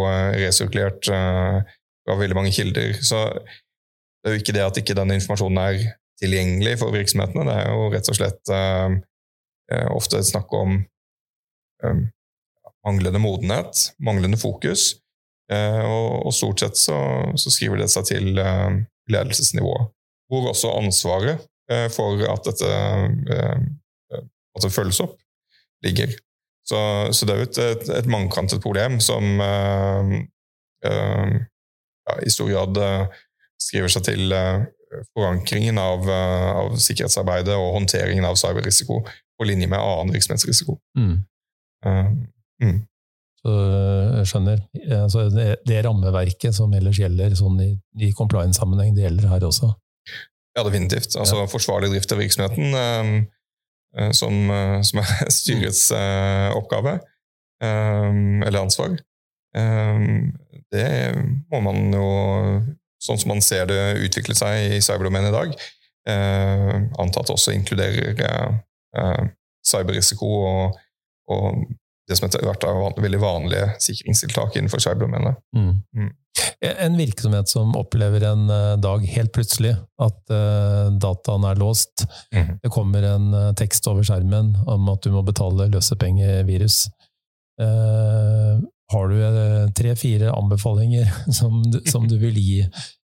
resirkulert 0.41 1.11
uh, 1.13 1.61
fra 2.07 2.17
veldig 2.21 2.39
mange 2.39 2.53
kilder. 2.57 2.95
Så 3.05 3.27
det 3.31 4.31
er 4.31 4.37
jo 4.37 4.43
ikke 4.43 4.57
det 4.57 4.65
at 4.65 4.81
ikke 4.81 4.97
denne 4.97 5.19
informasjonen 5.21 5.61
er 5.63 5.83
tilgjengelig 6.21 6.79
for 6.81 6.97
virksomhetene. 6.97 7.45
Det 7.49 7.59
er 7.61 7.69
jo 7.75 7.91
rett 7.93 8.11
og 8.13 8.19
slett 8.19 8.55
uh, 8.55 8.97
ofte 9.93 10.23
snakk 10.27 10.53
om 10.57 10.81
um, 11.85 12.03
manglende 12.89 13.21
modenhet, 13.23 13.87
manglende 14.01 14.41
fokus. 14.41 14.95
Og, 15.51 16.29
og, 16.29 16.31
stort 16.31 16.61
sett 16.63 16.77
så, 16.79 16.97
så, 17.35 17.51
skriver 17.51 17.81
det 17.81 17.89
seg 17.91 18.05
til 18.07 18.29
ledelsesnivået, 19.11 19.89
hvor 20.31 20.45
også 20.53 20.71
ansvaret 20.79 21.43
for 21.95 22.19
at 22.27 22.49
dette 22.49 22.71
at 24.19 24.65
det 24.65 24.73
følges 24.75 24.99
opp, 25.05 25.15
ligger. 25.87 26.11
Så, 26.67 26.79
så 27.15 27.27
det 27.27 27.35
er 27.35 27.39
jo 27.41 27.47
et, 27.47 27.61
et, 27.63 27.91
et 28.01 28.09
mangkantet 28.11 28.63
problem 28.63 28.99
som 29.03 29.39
ja, 32.11 32.27
i 32.27 32.31
stor 32.31 32.51
grad 32.51 32.79
uh, 32.81 33.23
skriver 33.61 33.93
seg 33.93 34.07
til 34.09 34.35
uh, 34.35 34.63
forankringen 35.15 35.81
av, 35.81 36.07
uh, 36.09 36.51
av, 36.65 36.77
sikkerhetsarbeidet 36.83 37.57
og 37.57 37.75
håndteringen 37.79 38.27
av 38.27 38.39
cyberrisiko 38.41 39.03
på 39.07 39.49
linje 39.49 39.69
med 39.71 39.81
annen 39.81 40.15
virksomhetsrisiko. 40.15 40.77
Mm. 40.99 41.21
Mm. 42.61 42.81
Så 43.41 43.53
jeg 43.57 44.27
skjønner. 44.29 44.59
Altså 44.99 45.23
det, 45.33 45.47
det, 45.65 45.79
rammeverket 45.87 46.53
som 46.53 46.75
ellers 46.77 46.99
gjelder 47.01 47.33
sånn 47.39 47.57
i, 47.65 47.71
i 48.05 48.11
compliance-sammenheng, 48.17 48.93
det 48.93 49.07
gjelder 49.07 49.31
her 49.31 49.47
også? 49.49 49.71
Ja, 50.57 50.65
definitivt. 50.67 51.15
Altså. 51.15 51.45
Forsvarlig 51.51 51.93
drift 51.93 52.13
av 52.13 52.19
virksomheten, 52.21 52.75
um, 52.75 54.11
som, 54.15 54.35
som, 54.87 55.03
er 55.03 55.31
styrets 55.41 55.85
uh, 55.95 56.51
oppgave, 56.59 56.99
um, 57.63 58.43
eller 58.43 58.65
ansvar. 58.65 58.97
Um, 59.57 60.33
det 60.71 60.87
må 61.51 61.61
man 61.65 61.91
jo, 61.95 62.09
sånn 63.03 63.19
som 63.19 63.33
man 63.33 63.43
ser 63.45 63.67
det 63.71 63.81
utvikle 64.05 64.37
seg 64.39 64.77
i 64.77 64.83
cyberdomenet 64.85 65.33
i 65.33 65.35
dag, 65.35 65.55
eh, 66.09 66.77
antatt 67.03 67.33
også 67.33 67.55
inkluderer 67.57 68.23
eh, 68.23 69.23
cyberrisiko 69.67 70.31
og, 70.31 70.79
og, 71.31 71.65
det 72.11 72.19
som 72.19 72.29
har 72.29 72.51
vært 72.51 72.99
veldig 73.01 73.21
vanlige 73.23 73.69
sikringstiltak 73.83 74.59
innenfor 74.59 74.83
cyberdomenet. 74.83 75.39
Mm. 75.57 75.71
Mm. 75.97 76.11
En 76.61 76.99
virksomhet 76.99 77.49
som 77.51 77.73
opplever 77.79 78.25
en 78.29 78.51
eh, 78.53 78.75
dag 78.81 79.05
helt 79.15 79.33
plutselig 79.35 79.73
at 80.01 80.33
uh, 80.33 80.91
dataen 81.01 81.47
er 81.49 81.61
låst, 81.61 82.05
mm. 82.35 82.59
det 82.63 82.73
kommer 82.73 83.07
en 83.09 83.31
uh, 83.35 83.47
tekst 83.59 83.87
over 83.91 84.05
skjermen 84.07 84.53
om 84.69 84.91
at 84.93 85.05
du 85.05 85.11
må 85.15 85.25
betale 85.27 85.71
løsepengevirus. 85.73 86.85
Uh, 87.61 88.61
har 88.93 89.09
du 89.09 89.19
eh, 89.25 89.71
tre-fire 89.71 90.33
anbefalinger 90.33 91.13
som 91.33 91.63
du, 91.63 91.81
som 91.91 92.09
du, 92.09 92.19
vil 92.19 92.39
gi 92.39 92.59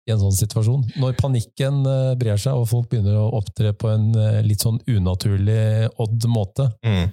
i 0.05 0.13
en 0.13 0.21
sånn 0.21 0.37
situasjon? 0.37 0.87
Når 1.01 1.17
panikken 1.21 1.83
eh, 1.89 2.15
brer 2.21 2.41
seg 2.41 2.57
og 2.57 2.71
folk 2.71 2.91
begynner 2.93 3.19
å 3.21 3.33
opptre 3.41 3.75
på 3.77 3.91
en 3.93 4.11
eh, 4.17 4.41
litt 4.47 4.65
sånn 4.65 4.81
unaturlig 4.89 5.91
odd 6.01 6.29
måte? 6.33 6.71
Mm. 6.87 7.13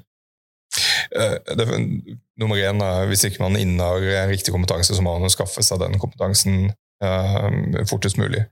Det, 1.12 1.65
nummer 2.39 2.56
én 2.56 2.84
er 2.86 3.10
hvis 3.10 3.26
ikke 3.28 3.43
man 3.43 3.60
innehar 3.60 4.30
riktig 4.32 4.54
kompetanse, 4.56 4.95
så 4.95 5.04
må 5.04 5.17
man 5.19 5.34
skaffe 5.34 5.63
seg 5.65 5.82
den 5.82 6.00
kompetansen 6.00 6.69
uh, 7.04 7.82
fortest 7.89 8.19
mulig. 8.21 8.45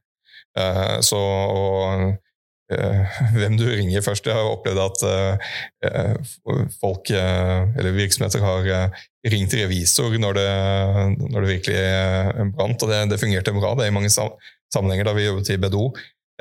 Så 1.05 1.15
og, 1.15 2.17
hvem 3.37 3.55
du 3.55 3.63
ringer 3.69 4.03
først. 4.03 4.27
Jeg 4.27 4.35
har 4.35 4.49
opplevd 4.49 4.81
at 4.81 5.03
folk, 6.81 7.11
eller 7.13 7.95
virksomheter, 7.95 8.43
har 8.43 8.91
ringt 9.27 9.53
revisor 9.53 10.15
når 10.21 10.37
det, 10.37 10.51
når 11.25 11.43
det 11.43 11.49
virkelig 11.49 11.79
eh, 11.79 12.45
brant, 12.55 12.83
og 12.83 12.91
det, 12.91 13.01
det, 13.11 13.19
fungerte 13.19 13.55
bra. 13.55 13.73
Det 13.75 13.89
i 13.89 13.95
mange 13.95 14.11
sammenhenger 14.11 15.07
da 15.07 15.15
vi 15.17 15.27
jobbet 15.27 15.51
i 15.51 15.59
BDO, 15.59 15.85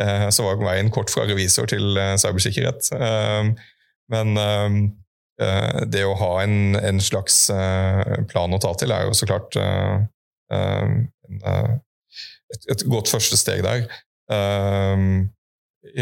eh, 0.02 0.28
så 0.34 0.46
var 0.46 0.62
veien 0.62 0.92
kort 0.94 1.10
fra 1.10 1.26
revisor 1.28 1.68
til 1.70 1.98
eh, 1.98 2.14
cybersikkerhet. 2.20 2.92
Men 4.08 4.38
det 5.38 6.00
å 6.02 6.16
ha 6.18 6.30
en, 6.42 6.74
en, 6.74 6.98
slags 6.98 7.46
plan 8.30 8.54
å 8.54 8.58
ta 8.58 8.72
til 8.74 8.90
er 8.90 9.04
jo 9.06 9.12
så 9.14 9.26
klart 9.28 9.54
et, 10.50 11.76
et 12.74 12.82
godt 12.90 13.12
første 13.12 13.38
steg 13.38 13.62
der. 13.62 13.86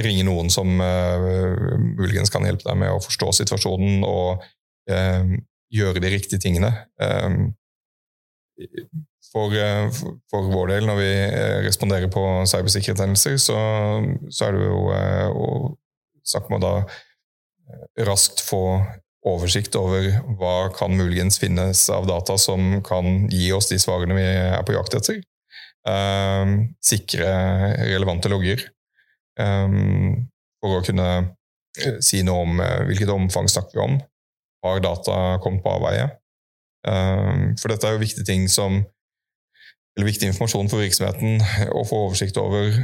Ringe 0.07 0.25
noen 0.25 0.49
som 0.49 0.73
muligens 0.79 2.33
kan 2.33 2.49
hjelpe 2.49 2.65
deg 2.65 2.81
med 2.81 2.95
å 2.95 3.03
forstå 3.05 3.35
situasjonen 3.43 4.09
og 4.09 4.41
gjøre 4.89 6.01
de 6.01 6.15
riktige 6.17 6.41
tingene. 6.41 6.73
For, 9.37 9.53
eh, 9.53 9.91
for, 10.31 10.49
vår 10.53 10.71
del, 10.71 10.87
når 10.89 11.01
vi 11.01 11.11
eh, 11.13 11.59
responderer 11.67 12.09
på 12.13 12.23
cybersikkerhetshendelser, 12.49 13.37
så, 13.43 13.59
så, 14.31 14.47
er 14.47 14.57
det 14.57 14.63
jo 14.65 14.79
eh, 14.95 15.29
å 15.29 15.49
snakke 16.27 16.57
å 16.57 16.63
da 16.63 16.73
raskt 18.07 18.41
få 18.47 18.63
oversikt 19.27 19.75
over 19.79 20.09
hva 20.39 20.71
kan 20.75 20.95
muligens 20.97 21.41
finnes 21.43 21.87
av 21.93 22.07
data 22.09 22.37
som 22.39 22.81
kan 22.87 23.27
gi 23.33 23.51
oss 23.55 23.71
de 23.71 23.79
svarene 23.83 24.17
vi 24.17 24.27
er 24.27 24.63
på 24.67 24.77
jakt 24.77 24.95
etter. 24.99 25.21
Um, 25.87 26.75
sikre 26.83 27.31
relevante 27.87 28.31
logger. 28.31 28.63
Um, 29.39 30.27
for 30.63 30.79
å 30.79 30.85
kunne 30.87 31.09
si 32.01 32.23
noe 32.25 32.45
om 32.47 32.61
hvilket 32.89 33.11
omfang 33.13 33.51
snakker 33.53 33.77
vi 33.77 33.85
om, 33.85 33.99
har 34.65 34.83
data 34.83 35.17
kommet 35.45 35.63
på 35.65 35.75
avveie? 35.75 36.09
Um, 36.87 37.53
for 37.59 37.73
dette 37.73 37.89
er 37.89 37.97
jo 37.97 38.05
viktige 38.05 38.27
ting 38.27 38.47
som 38.51 38.85
eller 39.97 40.11
viktig 40.11 40.29
informasjon 40.29 40.69
for 40.69 40.85
virksomheten 40.85 41.41
å 41.73 41.83
få 41.89 42.03
oversikt 42.07 42.37
over 42.37 42.75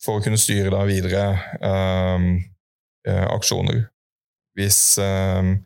for 0.00 0.16
å 0.16 0.22
kunne 0.24 0.40
styre 0.40 0.72
da 0.72 0.80
videre 0.88 1.24
uh, 1.60 2.24
aksjoner. 3.34 3.82
Hvis 4.56 4.80
um, 5.00 5.58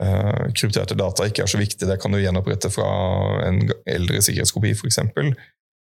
uh, 0.00 0.48
krypterte 0.56 0.96
data 0.98 1.26
ikke 1.28 1.44
er 1.44 1.50
så 1.50 1.60
viktig, 1.60 1.88
det 1.88 1.98
kan 2.00 2.14
du 2.14 2.20
gjenopprette 2.22 2.70
fra 2.72 2.88
en 3.48 3.64
eldre 3.84 4.22
sikkerhetskopi 4.24 4.74
f.eks., 4.76 5.02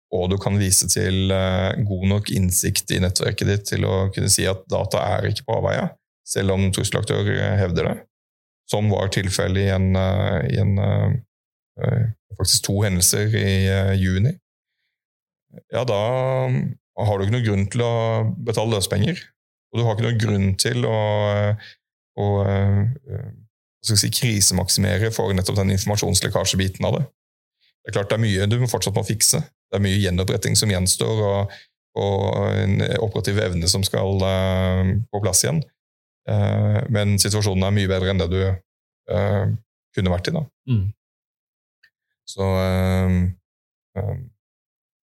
og 0.08 0.30
du 0.32 0.38
kan 0.40 0.56
vise 0.56 0.88
til 0.88 1.28
uh, 1.34 1.76
god 1.84 2.04
nok 2.14 2.30
innsikt 2.32 2.94
i 2.96 3.02
nettverket 3.04 3.50
ditt 3.50 3.66
til 3.74 3.84
å 3.84 4.06
kunne 4.14 4.30
si 4.32 4.46
at 4.48 4.62
data 4.72 5.02
er 5.18 5.28
ikke 5.28 5.44
på 5.50 5.58
avveie, 5.60 5.90
selv 6.28 6.56
om 6.56 6.70
trusselaktør 6.72 7.28
hevder 7.60 7.90
det, 7.90 7.96
som 8.70 8.88
var 8.92 9.12
tilfellet 9.12 9.66
i 9.66 9.72
en, 9.72 9.90
uh, 9.96 10.40
i 10.48 10.60
en 10.60 10.78
eh, 10.80 12.04
faktisk 12.36 12.66
to 12.68 12.82
hendelser 12.84 13.32
i 13.38 13.48
eh, 13.70 13.94
juni, 14.00 14.34
ja, 15.72 15.84
da 15.88 15.98
har 16.98 17.18
du 17.18 17.24
ikke 17.24 17.34
noen 17.36 17.46
grunn 17.46 17.66
til 17.72 17.84
å 17.86 17.92
betale 18.44 18.74
løspenger. 18.76 19.20
Og 19.72 19.78
du 19.78 19.84
har 19.84 19.94
ikke 19.94 20.06
noen 20.06 20.20
grunn 20.20 20.48
til 20.60 20.84
å, 20.88 20.98
å 22.18 22.26
si, 23.84 24.10
krisemaksimere 24.10 25.12
for 25.14 25.32
nettopp 25.36 25.60
den 25.60 25.74
informasjonslekkasjebiten 25.76 26.86
av 26.88 26.98
det. 26.98 27.06
Det 27.88 27.92
er 27.92 27.96
klart 27.96 28.10
det 28.10 28.18
er 28.18 28.24
mye 28.24 28.46
du 28.50 28.58
fortsatt 28.68 28.96
må 28.98 29.04
fikse. 29.06 29.40
Det 29.68 29.78
er 29.78 29.84
mye 29.84 30.00
gjenoppretting 30.00 30.56
som 30.58 30.70
gjenstår, 30.72 31.22
og, 31.24 31.54
og 32.00 32.20
en 32.52 32.82
operativ 33.00 33.40
evne 33.40 33.68
som 33.70 33.84
skal 33.86 34.20
uh, 34.20 34.90
på 35.12 35.22
plass 35.24 35.44
igjen. 35.44 35.62
Uh, 36.28 36.82
men 36.92 37.16
situasjonen 37.20 37.64
er 37.64 37.76
mye 37.76 37.90
bedre 37.90 38.12
enn 38.12 38.20
det 38.20 38.28
du 38.32 38.40
uh, 38.44 39.44
kunne 39.96 40.12
vært 40.12 40.28
i. 40.30 40.36
da. 40.36 40.44
Mm. 40.68 40.86
Så 42.28 42.44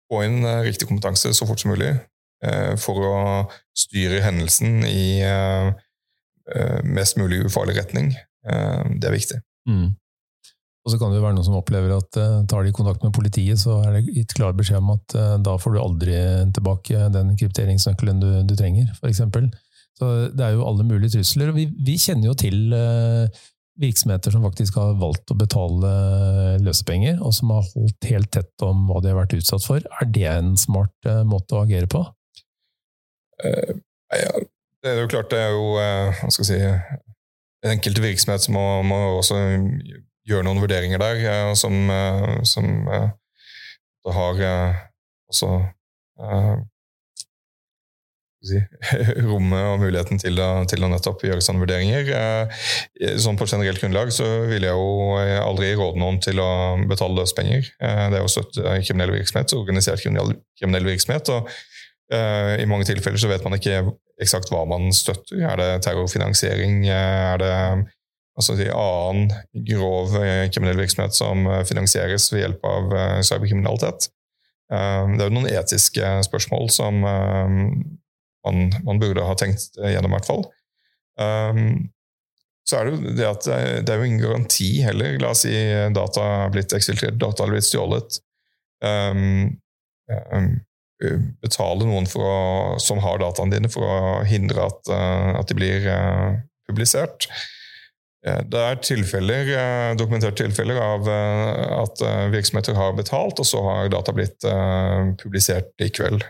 få 0.10 0.24
inn 0.26 0.42
riktig 0.66 0.88
kompetanse 0.90 1.30
så 1.38 1.46
fort 1.46 1.62
som 1.62 1.70
mulig 1.72 1.92
for 2.82 2.98
å 3.06 3.20
styre 3.78 4.24
hendelsen 4.26 4.82
i 4.90 5.22
mest 6.82 7.20
mulig 7.22 7.44
ufarlig 7.46 7.78
retning. 7.78 8.10
Det 8.42 9.08
er 9.08 9.14
viktig. 9.14 9.38
Mm. 9.70 9.92
Og 10.82 10.94
så 10.94 10.98
kan 10.98 11.12
det 11.12 11.20
jo 11.20 11.26
være 11.28 11.38
noen 11.38 11.46
som 11.46 11.58
opplever 11.60 11.94
at 11.94 12.18
uh, 12.18 12.40
tar 12.50 12.66
de 12.66 12.74
kontakt 12.74 13.04
med 13.06 13.14
politiet, 13.14 13.60
så 13.62 13.78
er 13.86 14.00
det 14.00 14.16
gitt 14.16 14.34
klar 14.38 14.56
beskjed 14.58 14.82
om 14.82 14.96
at 14.96 15.14
uh, 15.14 15.36
da 15.44 15.54
får 15.62 15.76
du 15.76 15.82
aldri 15.82 16.16
tilbake 16.58 17.10
den 17.14 17.36
krypteringsnøkkelen 17.38 18.22
du, 18.24 18.30
du 18.50 18.56
trenger, 18.58 18.90
f.eks. 18.98 19.22
Så 20.00 20.10
det 20.34 20.46
er 20.46 20.56
jo 20.56 20.66
alle 20.66 20.86
mulige 20.88 21.20
trusler. 21.20 21.52
og 21.52 21.60
Vi, 21.60 21.68
vi 21.86 22.00
kjenner 22.02 22.32
jo 22.32 22.38
til 22.40 22.74
virksomheter 23.82 24.34
som 24.34 24.46
faktisk 24.46 24.80
har 24.82 24.96
valgt 24.98 25.30
å 25.30 25.38
betale 25.38 25.92
løsepenger, 26.64 27.20
og 27.22 27.36
som 27.38 27.54
har 27.54 27.68
holdt 27.76 28.08
helt 28.10 28.32
tett 28.34 28.66
om 28.66 28.88
hva 28.90 29.04
de 29.04 29.12
har 29.12 29.20
vært 29.20 29.36
utsatt 29.38 29.68
for. 29.68 29.86
Er 30.02 30.10
det 30.10 30.26
en 30.32 30.56
smart 30.58 31.12
måte 31.30 31.54
å 31.54 31.62
agere 31.68 31.92
på? 31.92 32.02
Uh, 33.46 33.78
ja, 34.18 34.34
det 34.82 34.96
er 34.96 35.04
jo 35.04 35.14
klart 35.14 35.30
det 35.30 35.44
er 35.44 35.54
jo 35.54 35.78
uh, 35.78 36.24
hva 36.24 36.34
skal 36.34 36.48
jeg 36.48 36.50
si, 36.50 37.00
En 37.62 37.76
enkelte 37.76 38.02
virksomhet 38.04 38.46
som 38.46 38.56
må, 38.58 38.66
må, 38.88 39.00
også 39.20 39.38
gjøre 40.28 40.46
noen 40.48 40.62
vurderinger 40.62 41.02
der, 41.02 41.54
som, 41.58 41.76
som 42.48 42.66
har 44.18 44.42
også 45.30 45.50
si, 48.46 48.60
rommet 49.30 49.66
og 49.70 49.80
muligheten 49.82 50.22
til 50.22 50.40
å, 50.42 50.50
til 50.70 50.84
å, 50.84 50.90
nettopp 50.92 51.26
gjøre 51.26 51.44
sånne 51.46 51.64
vurderinger. 51.64 52.12
Eh, 52.18 53.18
sånn 53.22 53.40
På 53.40 53.48
generelt 53.50 53.82
grunnlag 53.82 54.14
så 54.16 54.28
vil 54.50 54.66
jeg 54.68 54.76
jo 54.76 55.18
aldri 55.42 55.74
råde 55.78 56.02
noen 56.02 56.22
til 56.24 56.42
å 56.42 56.52
betale 56.90 57.20
løsepenger. 57.20 57.72
Eh, 57.82 58.06
det 58.12 58.20
er 58.20 58.26
jo 58.26 58.32
støtte 58.32 58.78
kriminell 58.86 59.16
virksomhet, 59.18 59.56
organisert 59.58 60.04
kriminell, 60.04 60.90
virksomhet. 60.90 61.30
og 61.34 61.50
I 62.12 62.66
mange 62.68 62.84
tilfeller 62.90 63.22
så 63.22 63.30
vet 63.32 63.44
man 63.46 63.56
ikke 63.56 63.78
eksakt 64.22 64.52
hva 64.52 64.66
man 64.68 64.90
støtter. 64.96 65.40
Er 65.48 65.60
det 65.60 65.70
terrorfinansiering? 65.86 66.84
Er 66.92 67.38
det 67.40 67.54
altså 68.40 68.56
de 68.60 68.68
annen 68.76 69.32
grov 69.70 70.16
kriminell 70.52 70.82
virksomhet 70.82 71.16
som 71.16 71.48
finansieres 71.70 72.28
ved 72.34 72.44
hjelp 72.44 72.68
av 72.68 72.96
cyberkriminalitet? 73.28 74.10
Det 74.72 75.20
er 75.20 75.28
jo 75.28 75.36
noen 75.36 75.50
etiske 75.52 76.12
spørsmål 76.28 76.70
som 76.72 77.00
man, 77.04 78.62
man, 78.86 79.02
burde 79.02 79.26
ha 79.28 79.36
tenkt 79.40 79.76
gjennom, 79.76 80.12
i 80.12 80.16
hvert 80.16 80.30
fall. 80.30 80.46
Så 82.68 82.78
er 82.78 82.88
det 82.88 82.94
jo 82.94 83.16
det 83.18 83.28
at 83.28 83.48
det 83.84 83.94
er 83.94 84.00
jo 84.00 84.08
ingen 84.08 84.24
garanti 84.24 84.70
heller. 84.86 85.18
La 85.20 85.34
oss 85.34 85.44
si 85.44 85.56
data 85.96 86.28
er 86.46 86.54
blitt 86.54 86.76
eksiltert, 86.78 87.20
data 87.20 87.46
er 87.46 87.56
blitt 87.56 87.68
stjålet. 87.68 88.22
Betale 91.42 91.88
noen 91.88 92.08
å, 92.16 92.36
som 92.82 93.02
har 93.04 93.22
dataene 93.22 93.56
dine, 93.56 93.72
for 93.72 93.86
å 93.86 94.22
hindre 94.28 94.68
at, 94.70 94.92
uh, 94.92 95.40
at 95.40 95.50
de 95.50 95.58
blir 95.58 95.88
uh, 95.90 96.38
publisert. 96.70 97.28
Uh, 98.26 98.42
det 98.46 98.62
er 98.62 98.82
tilfeller, 98.86 99.54
dokumenterte 99.98 100.44
tilfeller 100.44 100.78
av 100.82 101.10
at 101.10 102.04
virksomheter 102.34 102.78
har 102.78 102.94
betalt, 102.98 103.42
og 103.42 103.48
så 103.50 103.64
har 103.66 103.90
data 103.94 104.14
blitt 104.16 104.46
publisert 105.22 105.74
i 105.82 105.90
kveld. 105.94 106.24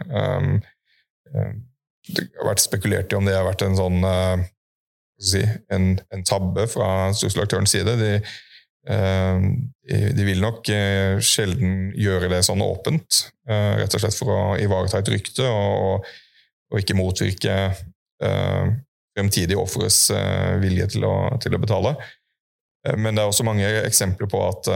det 2.12 2.24
har 2.38 2.48
vært 2.48 2.64
spekulert 2.64 3.12
i 3.12 3.18
om 3.20 3.28
det 3.28 3.36
har 3.36 3.48
vært 3.48 3.66
en 3.68 3.78
sånn 3.78 4.00
en, 5.70 5.84
en, 6.10 6.24
tabbe 6.26 6.66
fra 6.72 7.12
trusselaktørens 7.14 7.76
side. 7.76 7.94
De, 8.00 8.16
de, 8.82 9.98
de, 10.18 10.24
vil 10.26 10.40
nok 10.42 10.66
uh, 10.74 11.20
sjelden 11.22 11.92
gjøre 11.94 12.32
det 12.32 12.40
sånn 12.48 12.64
åpent, 12.66 13.28
rett 13.46 13.94
og 13.94 14.02
slett 14.02 14.18
for 14.18 14.32
å 14.34 14.40
ivareta 14.58 15.02
et 15.02 15.12
rykte 15.14 15.46
og, 15.46 16.08
og 16.72 16.80
ikke 16.80 16.96
motvirke 16.98 17.58
fremtidige 18.22 19.60
ofres 19.60 20.06
vilje 20.62 20.88
til 20.94 21.06
å, 21.06 21.16
til 21.42 21.58
å, 21.58 21.60
betale. 21.62 21.92
Men 22.96 23.18
det 23.18 23.24
er 23.24 23.30
også 23.30 23.46
mange 23.46 23.68
eksempler 23.82 24.30
på 24.32 24.42
at 24.46 24.70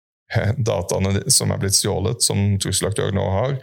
dataene 0.70 1.26
som 1.30 1.52
er 1.52 1.60
blitt 1.60 1.76
stjålet, 1.76 2.22
som 2.24 2.56
trusselaktører 2.62 3.14
nå 3.14 3.26
har, 3.36 3.58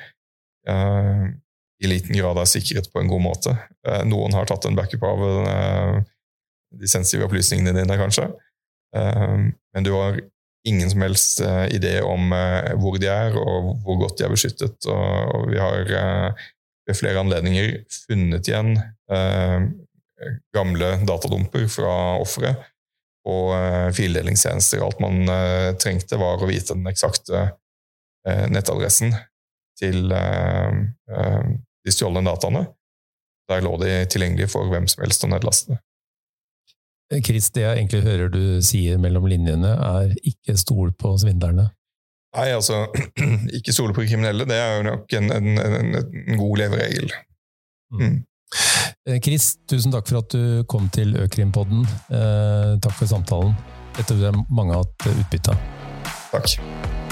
i 1.84 1.88
liten 1.88 2.17
grad 2.17 2.39
er 2.41 2.49
sikret 2.49 2.89
på 2.93 3.01
en 3.01 3.10
god 3.12 3.23
måte. 3.23 3.53
Eh, 3.88 4.03
noen 4.10 4.34
har 4.34 4.47
tatt 4.49 4.65
en 4.65 4.77
backup 4.77 5.03
av 5.06 5.23
eh, 5.30 5.97
de 6.82 6.89
sensitive 6.89 7.27
opplysningene 7.27 7.75
dine, 7.77 7.99
kanskje. 7.99 8.30
Eh, 8.95 9.38
men 9.73 9.88
du 9.88 9.91
har 9.95 10.19
ingen 10.67 10.89
som 10.91 11.04
helst 11.06 11.39
idé 11.71 12.02
om 12.04 12.34
hvor 12.82 12.97
de 13.00 13.08
er, 13.08 13.36
og 13.39 13.78
hvor 13.86 14.02
godt 14.02 14.17
de 14.19 14.26
er 14.26 14.34
beskyttet. 14.34 14.88
Og 14.91 15.45
vi 15.47 15.62
har 15.62 15.86
ved 16.88 16.97
flere 16.97 17.21
anledninger 17.21 17.69
funnet 18.10 18.50
igjen 18.52 18.73
gamle 20.52 20.89
datadumper 21.08 21.69
fra 21.71 21.93
ofre 22.19 22.52
og 23.32 23.54
fildelingstjenester. 23.95 24.84
Alt 24.84 25.00
man 25.00 25.23
trengte, 25.80 26.19
var 26.19 26.43
å 26.43 26.52
vite 26.52 26.76
den 26.76 26.91
eksakte 26.91 27.45
nettadressen 28.52 29.15
til 29.80 30.12
de 30.12 31.95
stjålne 31.95 32.28
dataene. 32.28 32.65
Der 33.47 33.63
lå 33.63 33.78
de 33.80 34.02
tilgjengelige 34.12 34.52
for 34.52 34.67
hvem 34.67 34.91
som 34.91 35.06
helst 35.06 35.23
å 35.23 35.32
nedlaste. 35.32 35.80
Chris, 37.24 37.50
det 37.56 37.63
jeg 37.63 37.80
egentlig 37.80 38.02
hører 38.04 38.32
du 38.32 38.41
sier 38.65 38.98
mellom 39.00 39.28
linjene, 39.32 39.70
er 39.74 40.15
ikke 40.28 40.58
stol 40.60 40.91
på 41.00 41.13
svindlerne. 41.22 41.70
Nei, 42.38 42.50
altså 42.52 42.84
Ikke 43.58 43.74
stole 43.74 43.96
på 43.96 44.04
kriminelle, 44.06 44.46
det 44.50 44.58
er 44.60 44.76
jo 44.78 44.88
nok 44.89 45.13
en, 45.15 45.32
en, 45.32 45.48
en, 45.63 45.96
en 45.98 46.41
god 46.41 46.63
leveregel. 46.63 47.13
Mm. 47.93 48.04
mm. 48.04 48.17
Eh, 49.08 49.20
Chris, 49.24 49.54
tusen 49.70 49.91
takk 49.96 50.08
for 50.10 50.20
at 50.20 50.36
du 50.36 50.63
kom 50.67 50.89
til 50.91 51.15
Økrimpodden. 51.24 51.88
Eh, 52.12 52.76
takk 52.84 52.96
for 53.00 53.08
samtalen. 53.08 53.56
Dette 53.96 54.12
tror 54.12 54.28
jeg 54.28 54.46
mange 54.52 54.76
har 54.76 54.84
hatt 54.84 55.12
utbytte 55.15 55.56
av. 55.56 55.67
Takk. 56.36 57.07